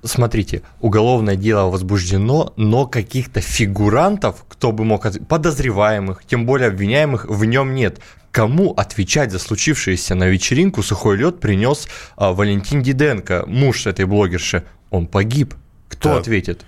смотрите, 0.05 0.61
уголовное 0.79 1.35
дело 1.35 1.69
возбуждено, 1.69 2.53
но 2.55 2.85
каких-то 2.85 3.41
фигурантов, 3.41 4.45
кто 4.47 4.71
бы 4.71 4.85
мог, 4.85 5.05
подозреваемых, 5.27 6.23
тем 6.25 6.45
более 6.45 6.69
обвиняемых, 6.69 7.25
в 7.25 7.45
нем 7.45 7.75
нет. 7.75 7.99
Кому 8.31 8.73
отвечать 8.73 9.31
за 9.31 9.39
случившееся 9.39 10.15
на 10.15 10.25
вечеринку 10.27 10.83
сухой 10.83 11.17
лед 11.17 11.39
принес 11.39 11.87
а, 12.17 12.33
Валентин 12.33 12.81
Диденко, 12.81 13.45
муж 13.47 13.87
этой 13.87 14.05
блогерши? 14.05 14.65
Он 14.89 15.07
погиб. 15.07 15.55
Кто 15.87 16.09
так. 16.09 16.21
ответит? 16.21 16.65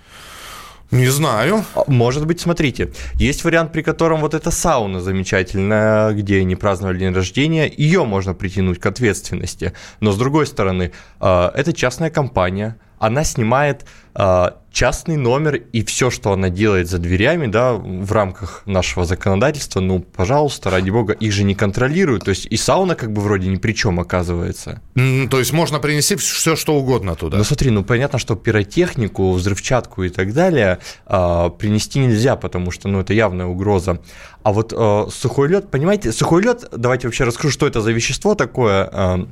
Не 0.90 1.08
знаю. 1.08 1.64
А, 1.74 1.84
может 1.86 2.26
быть, 2.26 2.40
смотрите, 2.40 2.92
есть 3.14 3.44
вариант, 3.44 3.72
при 3.72 3.82
котором 3.82 4.20
вот 4.20 4.32
эта 4.32 4.50
сауна 4.50 5.00
замечательная, 5.02 6.12
где 6.12 6.40
они 6.40 6.56
праздновали 6.56 7.00
день 7.00 7.12
рождения, 7.12 7.70
ее 7.76 8.04
можно 8.04 8.32
притянуть 8.32 8.80
к 8.80 8.86
ответственности. 8.86 9.74
Но 10.00 10.12
с 10.12 10.16
другой 10.16 10.46
стороны, 10.46 10.92
а, 11.20 11.52
это 11.54 11.74
частная 11.74 12.08
компания, 12.08 12.78
она 12.98 13.24
снимает 13.24 13.84
э, 14.14 14.50
частный 14.72 15.16
номер 15.16 15.56
и 15.56 15.84
все, 15.84 16.10
что 16.10 16.32
она 16.32 16.50
делает 16.50 16.88
за 16.88 16.98
дверями, 16.98 17.46
да, 17.46 17.74
в 17.74 18.12
рамках 18.12 18.62
нашего 18.66 19.04
законодательства, 19.04 19.80
ну, 19.80 20.00
пожалуйста, 20.00 20.70
ради 20.70 20.90
бога, 20.90 21.14
их 21.14 21.32
же 21.32 21.44
не 21.44 21.54
контролируют. 21.54 22.24
То 22.24 22.30
есть 22.30 22.46
и 22.46 22.56
сауна 22.56 22.94
как 22.94 23.12
бы 23.12 23.20
вроде 23.20 23.48
ни 23.48 23.56
при 23.56 23.72
чем 23.72 23.98
оказывается. 23.98 24.80
Mm, 24.94 25.28
то 25.28 25.38
есть 25.38 25.52
можно 25.52 25.78
принести 25.78 26.16
все, 26.16 26.56
что 26.56 26.74
угодно 26.74 27.14
туда. 27.14 27.38
Ну 27.38 27.44
смотри, 27.44 27.70
ну 27.70 27.84
понятно, 27.84 28.18
что 28.18 28.36
пиротехнику, 28.36 29.32
взрывчатку 29.32 30.04
и 30.04 30.10
так 30.10 30.32
далее 30.32 30.78
э, 31.06 31.50
принести 31.58 31.98
нельзя, 31.98 32.36
потому 32.36 32.70
что, 32.70 32.88
ну, 32.88 33.00
это 33.00 33.14
явная 33.14 33.46
угроза. 33.46 34.00
А 34.42 34.52
вот 34.52 34.72
э, 34.76 35.06
сухой 35.10 35.48
лед, 35.48 35.70
понимаете, 35.70 36.12
сухой 36.12 36.42
лед, 36.42 36.68
давайте 36.70 37.08
вообще 37.08 37.24
расскажу, 37.24 37.52
что 37.52 37.66
это 37.66 37.80
за 37.80 37.92
вещество 37.92 38.34
такое. 38.34 38.88
Э, 38.92 39.26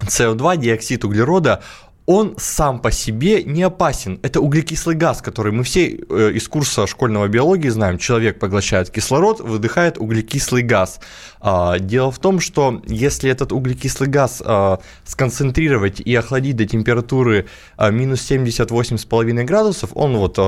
СО2, 0.00 0.56
диоксид 0.56 1.04
углерода, 1.04 1.62
он 2.06 2.34
сам 2.38 2.80
по 2.80 2.90
себе 2.90 3.44
не 3.44 3.62
опасен. 3.62 4.18
Это 4.22 4.40
углекислый 4.40 4.96
газ, 4.96 5.22
который 5.22 5.52
мы 5.52 5.62
все 5.62 5.88
э, 5.88 6.32
из 6.34 6.48
курса 6.48 6.86
школьного 6.86 7.28
биологии 7.28 7.68
знаем. 7.68 7.98
Человек 7.98 8.40
поглощает 8.40 8.90
кислород, 8.90 9.40
выдыхает 9.40 9.98
углекислый 9.98 10.62
газ. 10.62 11.00
А, 11.40 11.78
дело 11.78 12.10
в 12.10 12.18
том, 12.18 12.40
что 12.40 12.82
если 12.86 13.30
этот 13.30 13.52
углекислый 13.52 14.08
газ 14.08 14.42
а, 14.44 14.80
сконцентрировать 15.04 16.00
и 16.00 16.14
охладить 16.14 16.56
до 16.56 16.66
температуры 16.66 17.46
а, 17.76 17.90
минус 17.90 18.28
78,5 18.28 19.44
градусов, 19.44 19.90
он 19.94 20.16
вот 20.16 20.38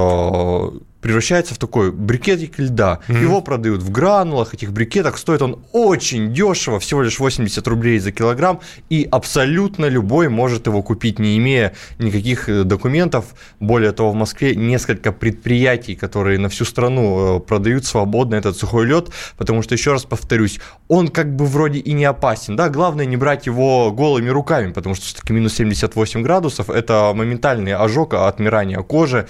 превращается 1.05 1.55
в 1.55 1.59
такой 1.59 1.93
брикетик 1.93 2.59
льда. 2.59 3.01
Mm-hmm. 3.09 3.21
Его 3.21 3.43
продают 3.43 3.83
в 3.83 3.91
гранулах, 3.91 4.55
этих 4.55 4.73
брикетах. 4.73 5.19
Стоит 5.19 5.43
он 5.43 5.63
очень 5.73 6.33
дешево, 6.33 6.81
всего 6.81 7.03
лишь 7.03 7.19
80 7.19 7.69
рублей 7.69 7.99
за 7.99 8.11
килограмм. 8.11 8.61
И 8.89 9.07
абсолютно 9.11 9.85
любой 9.85 10.31
может 10.31 10.67
его 10.67 10.83
купить, 10.83 11.19
не 11.19 11.37
имея 11.37 11.75
никаких 11.99 12.49
э, 12.49 12.65
документов. 12.65 13.35
Более 13.61 13.93
того, 13.93 14.13
в 14.13 14.15
Москве 14.15 14.57
несколько 14.57 15.13
предприятий, 15.13 15.95
которые 15.95 16.39
на 16.39 16.49
всю 16.49 16.65
страну 16.65 17.37
э, 17.37 17.41
продают 17.41 17.85
свободно 17.85 18.37
этот 18.37 18.57
сухой 18.57 18.87
лед. 18.87 19.11
Потому 19.37 19.61
что, 19.61 19.75
еще 19.75 19.93
раз 19.93 20.05
повторюсь, 20.05 20.59
он 20.89 21.09
как 21.09 21.37
бы 21.37 21.45
вроде 21.45 21.81
и 21.81 21.93
не 21.93 22.07
опасен. 22.07 22.57
Да, 22.57 22.71
главное 22.71 23.05
не 23.05 23.19
брать 23.19 23.45
его 23.45 23.93
голыми 23.93 24.31
руками, 24.31 24.73
потому 24.73 24.95
что 24.95 25.05
все-таки 25.05 25.35
минус 25.35 25.53
78 25.53 26.23
градусов– 26.23 26.71
это 26.71 27.13
моментальный 27.15 27.75
ожог, 27.75 28.15
отмирание 28.15 28.83
кожи. 28.83 29.29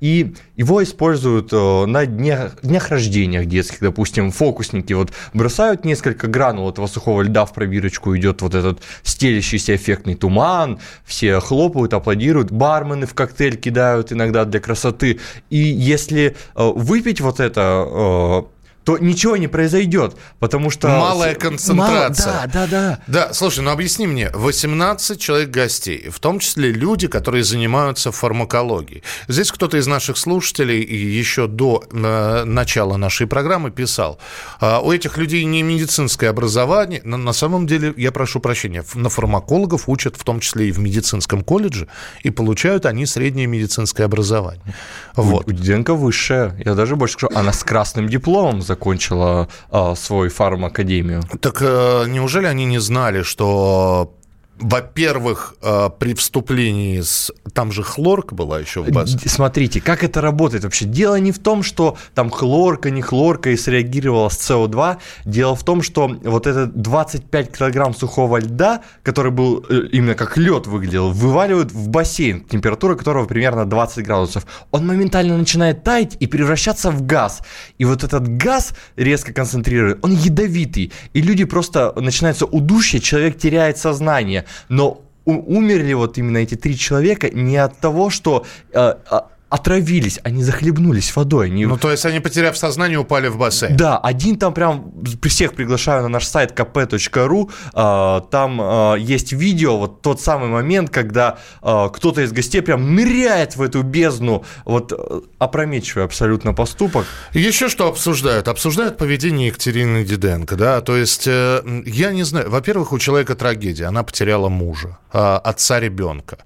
И 0.00 0.34
его 0.56 0.82
используют 0.82 1.52
э, 1.52 1.86
на 1.86 2.06
днях, 2.06 2.60
днях 2.62 2.90
рождениях 2.90 3.46
детских, 3.46 3.80
допустим, 3.80 4.30
фокусники 4.30 4.92
вот 4.92 5.12
бросают 5.34 5.84
несколько 5.84 6.28
гранул 6.28 6.70
этого 6.70 6.86
сухого 6.86 7.22
льда 7.22 7.44
в 7.44 7.52
пробирочку, 7.52 8.16
идет 8.16 8.42
вот 8.42 8.54
этот 8.54 8.80
стелящийся 9.02 9.74
эффектный 9.74 10.14
туман, 10.14 10.78
все 11.04 11.40
хлопают, 11.40 11.94
аплодируют, 11.94 12.50
бармены 12.50 13.06
в 13.06 13.14
коктейль 13.14 13.56
кидают 13.56 14.12
иногда 14.12 14.44
для 14.44 14.60
красоты, 14.60 15.18
и 15.50 15.58
если 15.58 16.36
э, 16.54 16.72
выпить 16.74 17.20
вот 17.20 17.40
это 17.40 17.84
э, 17.88 18.57
то 18.88 18.96
ничего 18.96 19.36
не 19.36 19.48
произойдет, 19.48 20.16
потому 20.38 20.70
что... 20.70 20.88
Малая 20.88 21.34
концентрация. 21.34 22.32
Мало, 22.32 22.46
да, 22.46 22.66
да, 22.66 22.66
да. 22.66 22.98
Да, 23.06 23.34
слушай, 23.34 23.60
ну 23.60 23.70
объясни 23.70 24.06
мне, 24.06 24.30
18 24.32 25.20
человек 25.20 25.50
гостей, 25.50 26.08
в 26.08 26.18
том 26.20 26.38
числе 26.38 26.72
люди, 26.72 27.06
которые 27.06 27.44
занимаются 27.44 28.12
фармакологией. 28.12 29.02
Здесь 29.28 29.52
кто-то 29.52 29.76
из 29.76 29.86
наших 29.86 30.16
слушателей 30.16 30.82
еще 30.82 31.48
до 31.48 31.84
э, 31.92 32.44
начала 32.44 32.96
нашей 32.96 33.26
программы 33.26 33.70
писал, 33.70 34.18
э, 34.62 34.78
у 34.82 34.90
этих 34.90 35.18
людей 35.18 35.44
не 35.44 35.62
медицинское 35.62 36.28
образование, 36.28 37.02
но 37.04 37.18
на 37.18 37.34
самом 37.34 37.66
деле, 37.66 37.92
я 37.98 38.10
прошу 38.10 38.40
прощения, 38.40 38.82
на 38.94 39.10
фармакологов 39.10 39.86
учат 39.90 40.16
в 40.16 40.24
том 40.24 40.40
числе 40.40 40.70
и 40.70 40.72
в 40.72 40.78
медицинском 40.78 41.44
колледже, 41.44 41.88
и 42.22 42.30
получают 42.30 42.86
они 42.86 43.04
среднее 43.04 43.48
медицинское 43.48 44.04
образование. 44.04 44.74
Вот. 45.14 45.46
У, 45.46 45.50
у 45.50 45.52
Диденко 45.52 45.92
высшее, 45.92 46.54
я 46.64 46.72
даже 46.72 46.96
больше 46.96 47.18
скажу, 47.18 47.32
она 47.34 47.52
с 47.52 47.62
красным 47.62 48.08
дипломом 48.08 48.62
закончила 48.62 48.77
закончила 48.78 49.48
а, 49.70 49.94
свой 49.94 50.28
фармакадемию. 50.28 51.22
Так 51.40 51.58
а, 51.60 52.04
неужели 52.04 52.46
они 52.46 52.64
не 52.64 52.78
знали, 52.78 53.22
что 53.22 54.14
во-первых, 54.60 55.54
э, 55.62 55.90
при 55.98 56.14
вступлении 56.14 57.00
с... 57.00 57.32
Там 57.52 57.72
же 57.72 57.82
хлорка 57.82 58.34
была 58.34 58.58
еще 58.58 58.82
в 58.82 58.90
базе. 58.90 59.18
Смотрите, 59.26 59.80
как 59.80 60.02
это 60.02 60.20
работает 60.20 60.64
вообще. 60.64 60.84
Дело 60.84 61.16
не 61.16 61.32
в 61.32 61.38
том, 61.38 61.62
что 61.62 61.96
там 62.14 62.30
хлорка, 62.30 62.90
не 62.90 63.02
хлорка 63.02 63.50
и 63.50 63.56
среагировала 63.56 64.28
с 64.28 64.50
СО2. 64.50 64.98
Дело 65.24 65.54
в 65.54 65.64
том, 65.64 65.82
что 65.82 66.08
вот 66.08 66.46
этот 66.46 66.80
25 66.80 67.56
килограмм 67.56 67.94
сухого 67.94 68.38
льда, 68.38 68.82
который 69.02 69.30
был 69.30 69.64
э, 69.68 69.88
именно 69.92 70.14
как 70.14 70.36
лед 70.36 70.66
выглядел, 70.66 71.10
вываливают 71.12 71.72
в 71.72 71.88
бассейн, 71.88 72.40
температура 72.40 72.96
которого 72.96 73.26
примерно 73.26 73.64
20 73.64 74.04
градусов. 74.04 74.46
Он 74.70 74.86
моментально 74.86 75.38
начинает 75.38 75.84
таять 75.84 76.16
и 76.18 76.26
превращаться 76.26 76.90
в 76.90 77.06
газ. 77.06 77.42
И 77.78 77.84
вот 77.84 78.02
этот 78.02 78.28
газ 78.28 78.74
резко 78.96 79.32
концентрирует, 79.32 79.98
он 80.02 80.12
ядовитый. 80.12 80.92
И 81.12 81.22
люди 81.22 81.44
просто 81.44 81.92
начинается 81.96 82.44
удушье, 82.46 83.00
человек 83.00 83.38
теряет 83.38 83.78
сознание 83.78 84.44
но 84.68 85.02
умерли 85.24 85.92
вот 85.92 86.18
именно 86.18 86.38
эти 86.38 86.54
три 86.54 86.76
человека 86.76 87.28
не 87.30 87.56
от 87.56 87.78
того, 87.78 88.10
что 88.10 88.46
э, 88.72 88.94
а, 89.10 89.28
отравились, 89.50 90.20
они 90.24 90.42
захлебнулись 90.42 91.14
водой. 91.16 91.46
Они... 91.46 91.66
Ну, 91.66 91.78
то 91.78 91.90
есть 91.90 92.04
они, 92.04 92.20
потеряв 92.20 92.56
сознание, 92.56 92.98
упали 92.98 93.28
в 93.28 93.38
бассейн. 93.38 93.76
Да, 93.76 93.98
один 93.98 94.36
там 94.36 94.52
прям, 94.52 94.92
всех 95.22 95.54
приглашаю 95.54 96.02
на 96.02 96.08
наш 96.08 96.26
сайт 96.26 96.52
kp.ru, 96.52 97.50
а, 97.72 98.20
там 98.30 98.60
а, 98.60 98.94
есть 98.94 99.32
видео, 99.32 99.78
вот 99.78 100.02
тот 100.02 100.20
самый 100.20 100.48
момент, 100.48 100.90
когда 100.90 101.38
а, 101.62 101.88
кто-то 101.88 102.22
из 102.22 102.32
гостей 102.32 102.60
прям 102.60 102.94
ныряет 102.94 103.56
в 103.56 103.62
эту 103.62 103.82
бездну, 103.82 104.44
вот 104.64 104.92
э, 104.92 105.20
опрометчивый 105.38 106.04
абсолютно 106.04 106.52
поступок. 106.52 107.06
Еще 107.32 107.68
что 107.68 107.88
обсуждают? 107.88 108.48
Обсуждают 108.48 108.98
поведение 108.98 109.48
Екатерины 109.48 110.04
Диденко, 110.04 110.56
да, 110.56 110.80
то 110.80 110.96
есть, 110.96 111.26
э, 111.26 111.62
я 111.86 112.12
не 112.12 112.24
знаю, 112.24 112.50
во-первых, 112.50 112.92
у 112.92 112.98
человека 112.98 113.34
трагедия, 113.34 113.86
она 113.86 114.02
потеряла 114.02 114.48
мужа, 114.48 114.98
отца 115.10 115.80
ребенка. 115.80 116.38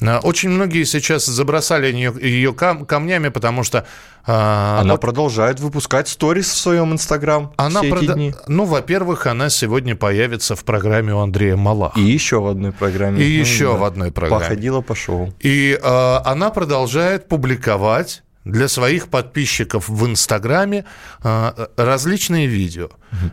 Э, 0.00 0.18
Очень 0.18 0.50
многие 0.50 0.84
сейчас 0.84 1.26
забросали 1.26 1.86
ее, 1.92 2.14
ее 2.20 2.52
кам- 2.52 2.86
камнями, 2.86 3.28
потому 3.28 3.62
что... 3.64 3.78
э, 4.26 4.32
Она 4.32 4.92
вот 4.92 5.00
продолжает 5.00 5.60
выпускать 5.60 6.08
сторис 6.08 6.48
в 6.50 6.56
своем 6.56 6.92
инстаграм 6.92 7.52
она 7.56 7.80
все 7.80 7.90
прода- 7.90 8.14
дни. 8.14 8.34
Ну, 8.46 8.64
во-первых, 8.64 9.26
она 9.26 9.48
сегодня 9.50 9.96
появится 9.96 10.54
в 10.54 10.64
программе 10.64 11.14
у 11.14 11.18
Андрея 11.18 11.56
Малаха. 11.56 11.98
И 11.98 12.02
еще 12.02 12.40
в 12.40 12.46
одной 12.46 12.72
программе. 12.72 13.22
И 13.24 13.34
Ну, 13.36 13.40
еще 13.40 13.72
да. 13.72 13.78
в 13.78 13.84
одной 13.84 14.12
программе. 14.12 14.42
Походила 14.44 14.80
по 14.80 14.94
шоу. 14.94 15.34
И 15.40 15.78
э, 15.82 16.16
она 16.24 16.50
продолжает 16.50 17.28
публиковать 17.28 18.22
для 18.48 18.68
своих 18.68 19.08
подписчиков 19.08 19.88
в 19.88 20.06
Инстаграме 20.06 20.84
э, 21.22 21.66
различные 21.76 22.46
видео, 22.46 22.88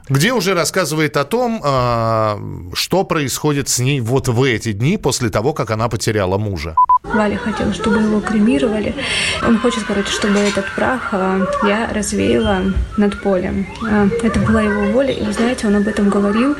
где 0.10 0.34
уже 0.34 0.54
рассказывает 0.54 1.18
о 1.18 1.24
том, 1.24 1.62
э, 1.64 2.74
что 2.74 3.04
происходит 3.04 3.70
с 3.70 3.80
ней 3.80 4.02
вот 4.02 4.28
в 4.28 4.44
эти 4.44 4.74
дни 4.74 4.98
после 4.98 5.30
того, 5.30 5.54
как 5.54 5.72
она 5.72 5.88
потеряла 5.88 6.38
мужа. 6.38 6.76
Валя 7.04 7.38
хотел, 7.38 7.74
чтобы 7.74 8.02
его 8.02 8.20
кремировали. 8.20 8.94
Он 9.42 9.58
хочет, 9.60 9.84
короче, 9.84 10.12
чтобы 10.12 10.40
этот 10.40 10.66
прах 10.76 11.10
а, 11.14 11.46
я 11.64 11.90
развеяла 11.94 12.74
над 12.98 13.22
полем. 13.22 13.68
А, 13.88 14.08
Это 14.24 14.40
была 14.40 14.62
его 14.62 14.92
воля, 14.92 15.12
и, 15.12 15.32
знаете, 15.32 15.68
он 15.68 15.76
об 15.76 15.88
этом 15.88 16.10
говорил 16.10 16.56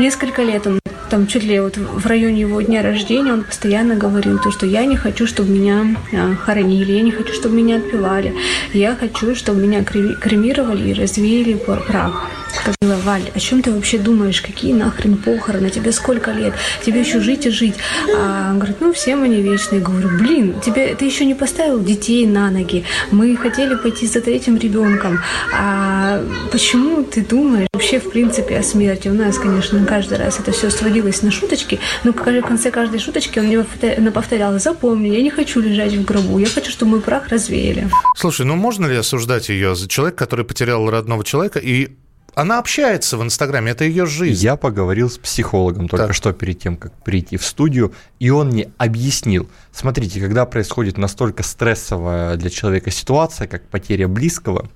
несколько 0.00 0.42
лет. 0.42 0.66
Он 0.66 0.80
там 1.12 1.26
чуть 1.26 1.44
ли 1.44 1.60
вот 1.60 1.76
в 1.76 2.06
районе 2.06 2.40
его 2.40 2.62
дня 2.62 2.80
рождения 2.82 3.34
он 3.34 3.44
постоянно 3.44 3.96
говорил 3.96 4.38
то, 4.38 4.50
что 4.50 4.64
я 4.64 4.86
не 4.86 4.96
хочу, 4.96 5.26
чтобы 5.26 5.50
меня 5.50 5.94
а, 6.14 6.34
хоронили, 6.36 6.92
я 6.92 7.02
не 7.02 7.10
хочу, 7.10 7.34
чтобы 7.34 7.56
меня 7.56 7.76
отпевали, 7.76 8.34
я 8.72 8.96
хочу, 8.96 9.34
чтобы 9.34 9.60
меня 9.60 9.80
кре- 9.80 10.18
кремировали 10.18 10.88
и 10.88 10.94
развеяли 10.94 11.52
прах. 11.52 12.30
Сказала, 12.52 13.00
Валь, 13.00 13.30
о 13.34 13.40
чем 13.40 13.62
ты 13.62 13.72
вообще 13.72 13.98
думаешь? 13.98 14.40
Какие 14.40 14.74
нахрен 14.74 15.16
похороны? 15.16 15.70
Тебе 15.70 15.90
сколько 15.90 16.32
лет? 16.32 16.52
Тебе 16.84 17.00
еще 17.00 17.20
жить 17.20 17.46
и 17.46 17.50
жить. 17.50 17.74
А 18.14 18.50
он 18.50 18.58
говорит, 18.58 18.76
ну, 18.80 18.92
всем 18.92 19.22
они 19.22 19.40
вечные. 19.40 19.80
Я 19.80 19.86
говорю, 19.86 20.08
блин, 20.18 20.60
тебе, 20.60 20.94
ты 20.94 21.06
еще 21.06 21.24
не 21.24 21.34
поставил 21.34 21.82
детей 21.82 22.26
на 22.26 22.50
ноги. 22.50 22.84
Мы 23.10 23.36
хотели 23.36 23.74
пойти 23.74 24.06
за 24.06 24.20
третьим 24.20 24.58
ребенком. 24.58 25.20
А 25.52 26.22
почему 26.50 27.02
ты 27.04 27.22
думаешь 27.22 27.68
вообще, 27.72 27.98
в 27.98 28.10
принципе, 28.10 28.58
о 28.58 28.62
смерти? 28.62 29.08
У 29.08 29.14
нас, 29.14 29.38
конечно, 29.38 29.84
каждый 29.86 30.18
раз 30.18 30.38
это 30.38 30.52
все 30.52 30.70
сводилось 30.70 31.01
на 31.22 31.30
шуточки, 31.30 31.80
но 32.04 32.12
в 32.12 32.42
конце 32.42 32.70
каждой 32.70 32.98
шуточки 33.00 33.38
он 33.38 33.46
мне 33.46 33.58
повторя- 33.58 34.10
повторял, 34.10 34.58
запомни, 34.58 35.08
я 35.08 35.22
не 35.22 35.30
хочу 35.30 35.60
лежать 35.60 35.92
в 35.94 36.04
гробу, 36.04 36.38
я 36.38 36.46
хочу, 36.46 36.70
чтобы 36.70 36.92
мой 36.92 37.00
прах 37.00 37.28
развеяли. 37.28 37.88
Слушай, 38.16 38.46
ну 38.46 38.56
можно 38.56 38.86
ли 38.86 38.96
осуждать 38.96 39.48
ее 39.48 39.74
за 39.74 39.88
человека, 39.88 40.18
который 40.18 40.44
потерял 40.44 40.88
родного 40.88 41.24
человека, 41.24 41.58
и 41.58 41.90
она 42.34 42.58
общается 42.58 43.18
в 43.18 43.22
Инстаграме, 43.22 43.72
это 43.72 43.84
ее 43.84 44.06
жизнь. 44.06 44.42
Я 44.42 44.56
поговорил 44.56 45.10
с 45.10 45.18
психологом 45.18 45.86
только 45.88 46.06
Так. 46.06 46.14
что 46.16 46.32
перед 46.32 46.58
тем, 46.58 46.76
как 46.78 46.92
прийти 47.04 47.36
в 47.36 47.44
студию, 47.44 47.92
и 48.20 48.30
он 48.30 48.48
мне 48.48 48.70
объяснил. 48.78 49.50
Смотрите, 49.70 50.18
когда 50.18 50.46
происходит 50.46 50.96
настолько 50.96 51.42
стрессовая 51.42 52.36
для 52.36 52.48
человека 52.48 52.90
ситуация, 52.90 53.46
как 53.48 53.68
потеря 53.68 54.08
близкого, 54.08 54.70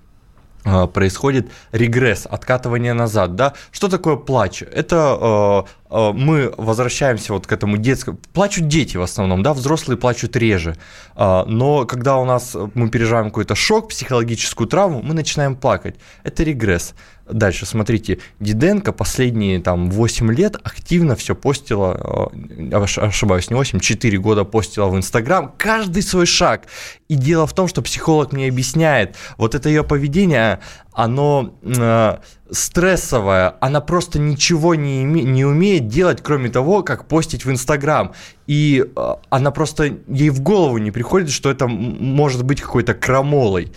происходит 0.92 1.50
регресс, 1.72 2.26
откатывание 2.28 2.92
назад, 2.92 3.34
да? 3.36 3.54
Что 3.70 3.88
такое 3.88 4.16
плач? 4.16 4.62
Это 4.62 5.66
э, 5.90 5.94
э, 5.94 6.12
мы 6.12 6.52
возвращаемся 6.56 7.32
вот 7.32 7.46
к 7.46 7.52
этому 7.52 7.76
детскому... 7.76 8.18
Плачут 8.32 8.66
дети 8.68 8.96
в 8.96 9.02
основном, 9.02 9.42
да, 9.42 9.54
взрослые 9.54 9.96
плачут 9.96 10.36
реже. 10.36 10.76
А, 11.14 11.44
но 11.46 11.86
когда 11.86 12.16
у 12.16 12.24
нас 12.24 12.54
э, 12.54 12.68
мы 12.74 12.90
переживаем 12.90 13.26
какой-то 13.26 13.54
шок, 13.54 13.90
психологическую 13.90 14.66
травму, 14.66 15.02
мы 15.02 15.14
начинаем 15.14 15.54
плакать. 15.54 15.96
Это 16.24 16.42
регресс. 16.42 16.94
Дальше, 17.28 17.66
смотрите, 17.66 18.18
Диденко 18.38 18.92
последние 18.92 19.60
там 19.60 19.90
8 19.90 20.32
лет 20.32 20.56
активно 20.62 21.16
все 21.16 21.34
постила, 21.34 22.30
э, 22.38 22.68
ош- 22.70 23.00
ошибаюсь, 23.00 23.50
не 23.50 23.56
8, 23.56 23.80
4 23.80 24.18
года 24.18 24.44
постила 24.44 24.86
в 24.86 24.96
Инстаграм, 24.96 25.52
каждый 25.58 26.02
свой 26.02 26.26
шаг. 26.26 26.66
И 27.08 27.14
дело 27.16 27.46
в 27.48 27.52
том, 27.52 27.66
что 27.66 27.82
психолог 27.82 28.32
мне 28.32 28.48
объясняет, 28.48 29.16
вот 29.38 29.56
это 29.56 29.68
ее 29.68 29.82
поведение, 29.82 30.60
оно 30.92 31.58
э, 31.62 32.16
стрессовое, 32.50 33.54
она 33.60 33.80
просто 33.80 34.18
ничего 34.18 34.74
не, 34.76 35.04
име- 35.04 35.22
не 35.22 35.44
умеет 35.44 35.88
делать, 35.88 36.20
кроме 36.22 36.48
того, 36.48 36.82
как 36.82 37.08
постить 37.08 37.44
в 37.44 37.50
Инстаграм. 37.50 38.12
И 38.46 38.84
э, 38.84 39.14
она 39.30 39.50
просто, 39.50 39.96
ей 40.06 40.30
в 40.30 40.40
голову 40.40 40.78
не 40.78 40.92
приходит, 40.92 41.30
что 41.30 41.50
это 41.50 41.66
может 41.66 42.44
быть 42.44 42.60
какой-то 42.60 42.94
крамолой. 42.94 43.72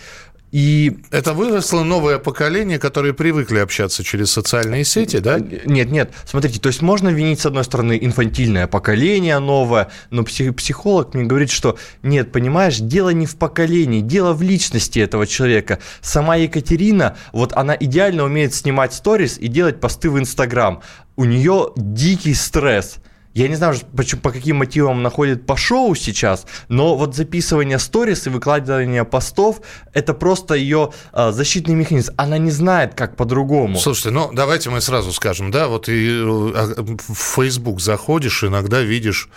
И 0.52 0.98
Это 1.12 1.32
выросло 1.32 1.84
новое 1.84 2.18
поколение, 2.18 2.80
которые 2.80 3.14
привыкли 3.14 3.58
общаться 3.58 4.02
через 4.02 4.32
социальные 4.32 4.84
сети, 4.84 5.18
да? 5.18 5.38
Нет, 5.38 5.92
нет, 5.92 6.12
смотрите, 6.26 6.58
то 6.58 6.68
есть 6.68 6.82
можно 6.82 7.08
винить, 7.08 7.40
с 7.40 7.46
одной 7.46 7.62
стороны, 7.62 7.96
инфантильное 8.00 8.66
поколение 8.66 9.38
новое, 9.38 9.90
но 10.10 10.22
псих- 10.22 10.52
психолог 10.52 11.14
мне 11.14 11.24
говорит, 11.24 11.50
что 11.50 11.78
нет, 12.02 12.32
понимаешь, 12.32 12.78
дело 12.78 13.10
не 13.10 13.26
в 13.26 13.36
поколении, 13.36 14.00
дело 14.00 14.32
в 14.32 14.42
личности 14.42 14.98
этого 14.98 15.26
человека. 15.26 15.78
Сама 16.00 16.34
Екатерина, 16.34 17.16
вот 17.32 17.52
она 17.52 17.76
идеально 17.78 18.24
умеет 18.24 18.52
снимать 18.52 18.92
сторис 18.92 19.38
и 19.38 19.46
делать 19.46 19.78
посты 19.78 20.10
в 20.10 20.18
Инстаграм. 20.18 20.82
У 21.14 21.24
нее 21.24 21.70
дикий 21.76 22.34
стресс. 22.34 22.96
Я 23.32 23.46
не 23.46 23.54
знаю, 23.54 23.76
почему, 23.96 24.20
по 24.22 24.32
каким 24.32 24.56
мотивам 24.56 24.98
она 24.98 25.10
ходит 25.10 25.46
по 25.46 25.56
шоу 25.56 25.94
сейчас, 25.94 26.46
но 26.68 26.96
вот 26.96 27.14
записывание 27.14 27.78
сторис 27.78 28.26
и 28.26 28.30
выкладывание 28.30 29.04
постов– 29.04 29.60
это 29.92 30.14
просто 30.14 30.54
ее 30.54 30.90
а, 31.12 31.30
защитный 31.30 31.76
механизм. 31.76 32.12
Она 32.16 32.38
не 32.38 32.50
знает, 32.50 32.94
как 32.94 33.16
по-другому. 33.16 33.78
Слушайте, 33.78 34.10
ну 34.10 34.32
давайте 34.32 34.70
мы 34.70 34.80
сразу 34.80 35.12
скажем, 35.12 35.52
да, 35.52 35.68
вот 35.68 35.88
и 35.88 36.08
э, 36.08 36.22
в 36.24 37.14
Facebook 37.14 37.80
заходишь, 37.80 38.42
иногда 38.42 38.80
видишь, 38.80 39.28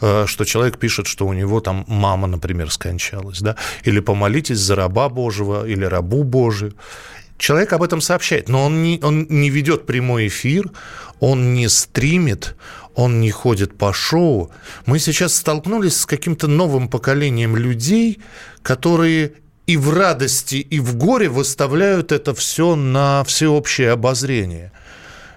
э, 0.00 0.24
что 0.26 0.44
человек 0.46 0.78
пишет, 0.78 1.06
что 1.06 1.26
у 1.26 1.34
него 1.34 1.60
там 1.60 1.84
мама, 1.88 2.28
например, 2.28 2.70
скончалась, 2.70 3.40
да, 3.40 3.56
или 3.84 4.00
помолитесь 4.00 4.58
за 4.58 4.76
раба 4.76 5.10
Божьего, 5.10 5.66
или 5.66 5.84
рабу 5.84 6.24
Божию. 6.24 6.72
Человек 7.38 7.72
об 7.72 7.82
этом 7.82 8.00
сообщает, 8.00 8.48
но 8.48 8.64
он 8.66 8.82
не, 8.82 9.00
он 9.02 9.26
не 9.28 9.50
ведет 9.50 9.86
прямой 9.86 10.28
эфир, 10.28 10.70
он 11.20 11.54
не 11.54 11.68
стримит, 11.68 12.56
он 12.94 13.20
не 13.20 13.30
ходит 13.30 13.76
по 13.76 13.92
шоу. 13.92 14.50
Мы 14.86 14.98
сейчас 14.98 15.34
столкнулись 15.34 15.96
с 15.96 16.06
каким-то 16.06 16.46
новым 16.46 16.88
поколением 16.88 17.56
людей, 17.56 18.20
которые 18.62 19.32
и 19.66 19.76
в 19.76 19.90
радости, 19.90 20.56
и 20.56 20.80
в 20.80 20.96
горе 20.96 21.28
выставляют 21.28 22.12
это 22.12 22.34
все 22.34 22.74
на 22.76 23.24
всеобщее 23.24 23.92
обозрение. 23.92 24.72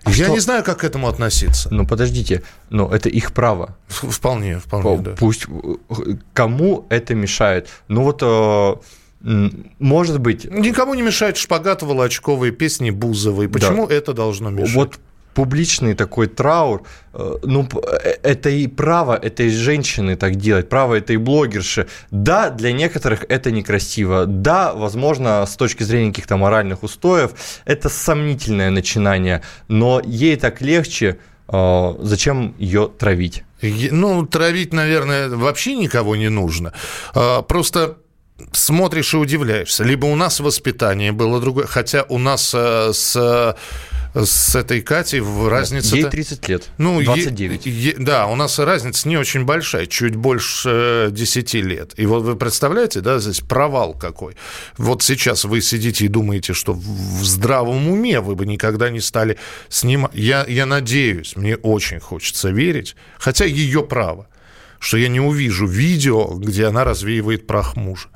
Я 0.06 0.26
что- 0.26 0.34
не 0.34 0.40
знаю, 0.40 0.64
как 0.64 0.80
к 0.80 0.84
этому 0.84 1.08
относиться. 1.08 1.70
Ну, 1.72 1.88
подождите, 1.88 2.44
но 2.70 2.94
это 2.94 3.10
их 3.10 3.34
право. 3.34 3.76
Вполне, 3.88 4.60
вполне, 4.60 4.98
да. 5.00 5.12
Пусть 5.18 5.46
э, 5.48 5.96
кому 6.34 6.86
это 6.90 7.16
мешает. 7.16 7.70
Ну 7.88 8.04
вот, 8.04 8.20
э, 8.22 8.76
может 9.22 10.20
быть, 10.20 10.46
Никому 10.46 10.94
не 10.94 11.02
мешает 11.02 11.38
шпагат 11.38 11.82
волочковые 11.82 12.52
песни 12.52 12.92
Бузовой. 12.92 13.50
Почему 13.50 13.88
это 13.88 14.14
должно 14.14 14.50
мешать? 14.50 14.76
вот 14.76 15.00
публичный 15.36 15.94
такой 15.94 16.28
траур, 16.28 16.84
э, 17.14 17.36
ну, 17.44 17.68
э, 17.84 18.16
это 18.24 18.50
и 18.50 18.68
право 18.68 19.16
этой 19.16 19.50
женщины 19.50 20.16
так 20.16 20.36
делать, 20.36 20.70
право 20.70 20.96
этой 20.96 21.18
блогерши. 21.18 21.88
Да, 22.10 22.50
для 22.50 22.72
некоторых 22.72 23.26
это 23.30 23.52
некрасиво. 23.52 24.26
Да, 24.26 24.74
возможно, 24.74 25.46
с 25.46 25.56
точки 25.58 25.84
зрения 25.84 26.10
каких-то 26.12 26.38
моральных 26.38 26.84
устоев, 26.84 27.32
это 27.66 27.90
сомнительное 27.90 28.72
начинание, 28.72 29.42
но 29.68 30.02
ей 30.04 30.38
так 30.38 30.62
легче, 30.62 31.18
э, 31.50 31.96
зачем 32.00 32.56
ее 32.58 32.90
травить? 32.98 33.44
Ну, 33.62 34.26
травить, 34.26 34.74
наверное, 34.74 35.30
вообще 35.30 35.76
никого 35.76 36.16
не 36.16 36.30
нужно. 36.30 36.74
А, 37.14 37.42
Просто 37.42 37.98
смотришь 38.52 39.14
и 39.14 39.18
удивляешься. 39.18 39.84
Либо 39.84 40.06
у 40.06 40.16
нас 40.16 40.40
воспитание 40.40 41.12
было 41.12 41.40
другое, 41.40 41.68
хотя 41.68 42.04
у 42.10 42.18
нас 42.18 42.54
э, 42.56 42.92
с 42.94 43.56
с 44.16 44.56
этой 44.56 44.82
Катей 44.82 45.20
в 45.20 45.50
разнице... 45.50 45.98
Ей 45.98 46.06
30 46.06 46.48
лет, 46.48 46.70
ну, 46.78 47.02
29. 47.02 47.66
Е, 47.66 47.72
е, 47.72 47.96
да, 47.98 48.28
у 48.28 48.36
нас 48.36 48.58
разница 48.60 49.10
не 49.10 49.18
очень 49.18 49.44
большая, 49.44 49.88
чуть 49.88 50.16
больше 50.16 51.10
10 51.12 51.54
лет. 51.56 51.94
И 51.98 52.06
вот 52.06 52.24
вы 52.24 52.38
представляете, 52.38 53.02
да, 53.02 53.20
здесь 53.20 53.42
провал 53.42 53.94
какой. 53.94 54.38
Вот 54.78 55.04
сейчас 55.04 55.44
вы 55.44 55.62
сидите 55.62 56.06
и 56.06 56.08
думаете, 56.08 56.54
что 56.54 56.74
в 56.74 57.24
здравом 57.26 57.90
уме 57.90 58.22
вы 58.22 58.36
бы 58.36 58.46
никогда 58.46 58.90
не 58.90 59.02
стали 59.02 59.38
снимать. 59.68 60.12
Я, 60.14 60.46
я 60.48 60.66
надеюсь, 60.66 61.36
мне 61.36 61.58
очень 61.58 62.00
хочется 62.00 62.50
верить, 62.50 62.96
хотя 63.18 63.44
ее 63.44 63.84
право, 63.84 64.30
что 64.80 64.96
я 64.96 65.10
не 65.10 65.20
увижу 65.20 65.68
видео, 65.68 66.38
где 66.38 66.68
она 66.68 66.86
развеивает 66.86 67.48
прах 67.48 67.76
мужа. 67.76 68.08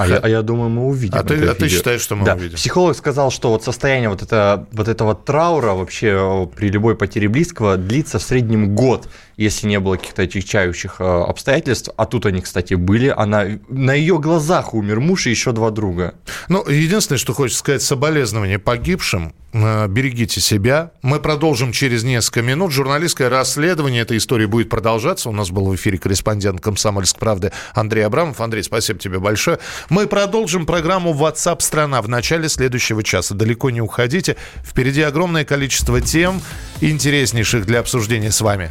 А, 0.00 0.06
я, 0.06 0.16
а 0.16 0.28
я 0.28 0.42
думаю, 0.42 0.70
мы 0.70 0.86
увидим. 0.86 1.18
А, 1.18 1.22
ты, 1.22 1.34
а 1.46 1.54
ты 1.54 1.68
считаешь, 1.68 2.00
что 2.00 2.16
мы 2.16 2.24
да. 2.24 2.34
увидим? 2.34 2.56
Психолог 2.56 2.96
сказал, 2.96 3.30
что 3.30 3.50
вот 3.50 3.62
состояние 3.62 4.08
вот, 4.08 4.22
это, 4.22 4.66
вот 4.72 4.88
этого 4.88 5.14
траура 5.14 5.74
вообще 5.74 6.48
при 6.56 6.70
любой 6.70 6.96
потере 6.96 7.28
близкого 7.28 7.76
длится 7.76 8.18
в 8.18 8.22
среднем 8.22 8.74
год, 8.74 9.08
если 9.40 9.68
не 9.68 9.80
было 9.80 9.96
каких-то 9.96 10.22
отягчающих 10.22 10.96
э, 10.98 11.04
обстоятельств. 11.04 11.88
А 11.96 12.04
тут 12.04 12.26
они, 12.26 12.42
кстати, 12.42 12.74
были. 12.74 13.08
Она 13.08 13.46
на 13.68 13.94
ее 13.94 14.18
глазах 14.18 14.74
умер 14.74 15.00
муж 15.00 15.26
и 15.26 15.30
еще 15.30 15.52
два 15.52 15.70
друга. 15.70 16.14
Ну, 16.48 16.68
единственное, 16.68 17.18
что 17.18 17.32
хочется 17.32 17.60
сказать, 17.60 17.82
соболезнования 17.82 18.58
погибшим. 18.58 19.32
Э, 19.54 19.88
берегите 19.88 20.42
себя. 20.42 20.92
Мы 21.00 21.20
продолжим 21.20 21.72
через 21.72 22.04
несколько 22.04 22.42
минут. 22.42 22.70
Журналистское 22.70 23.30
расследование 23.30 24.02
этой 24.02 24.18
истории 24.18 24.44
будет 24.44 24.68
продолжаться. 24.68 25.30
У 25.30 25.32
нас 25.32 25.50
был 25.50 25.70
в 25.70 25.74
эфире 25.74 25.96
корреспондент 25.96 26.60
«Комсомольск 26.60 27.18
правды» 27.18 27.50
Андрей 27.72 28.02
Абрамов. 28.02 28.42
Андрей, 28.42 28.62
спасибо 28.62 28.98
тебе 28.98 29.20
большое. 29.20 29.58
Мы 29.88 30.06
продолжим 30.06 30.66
программу 30.66 31.14
WhatsApp 31.14 31.60
страна 31.60 32.02
в 32.02 32.10
начале 32.10 32.50
следующего 32.50 33.02
часа. 33.02 33.34
Далеко 33.34 33.70
не 33.70 33.80
уходите. 33.80 34.36
Впереди 34.62 35.00
огромное 35.00 35.46
количество 35.46 36.02
тем, 36.02 36.42
интереснейших 36.82 37.64
для 37.64 37.80
обсуждения 37.80 38.32
с 38.32 38.42
вами. 38.42 38.70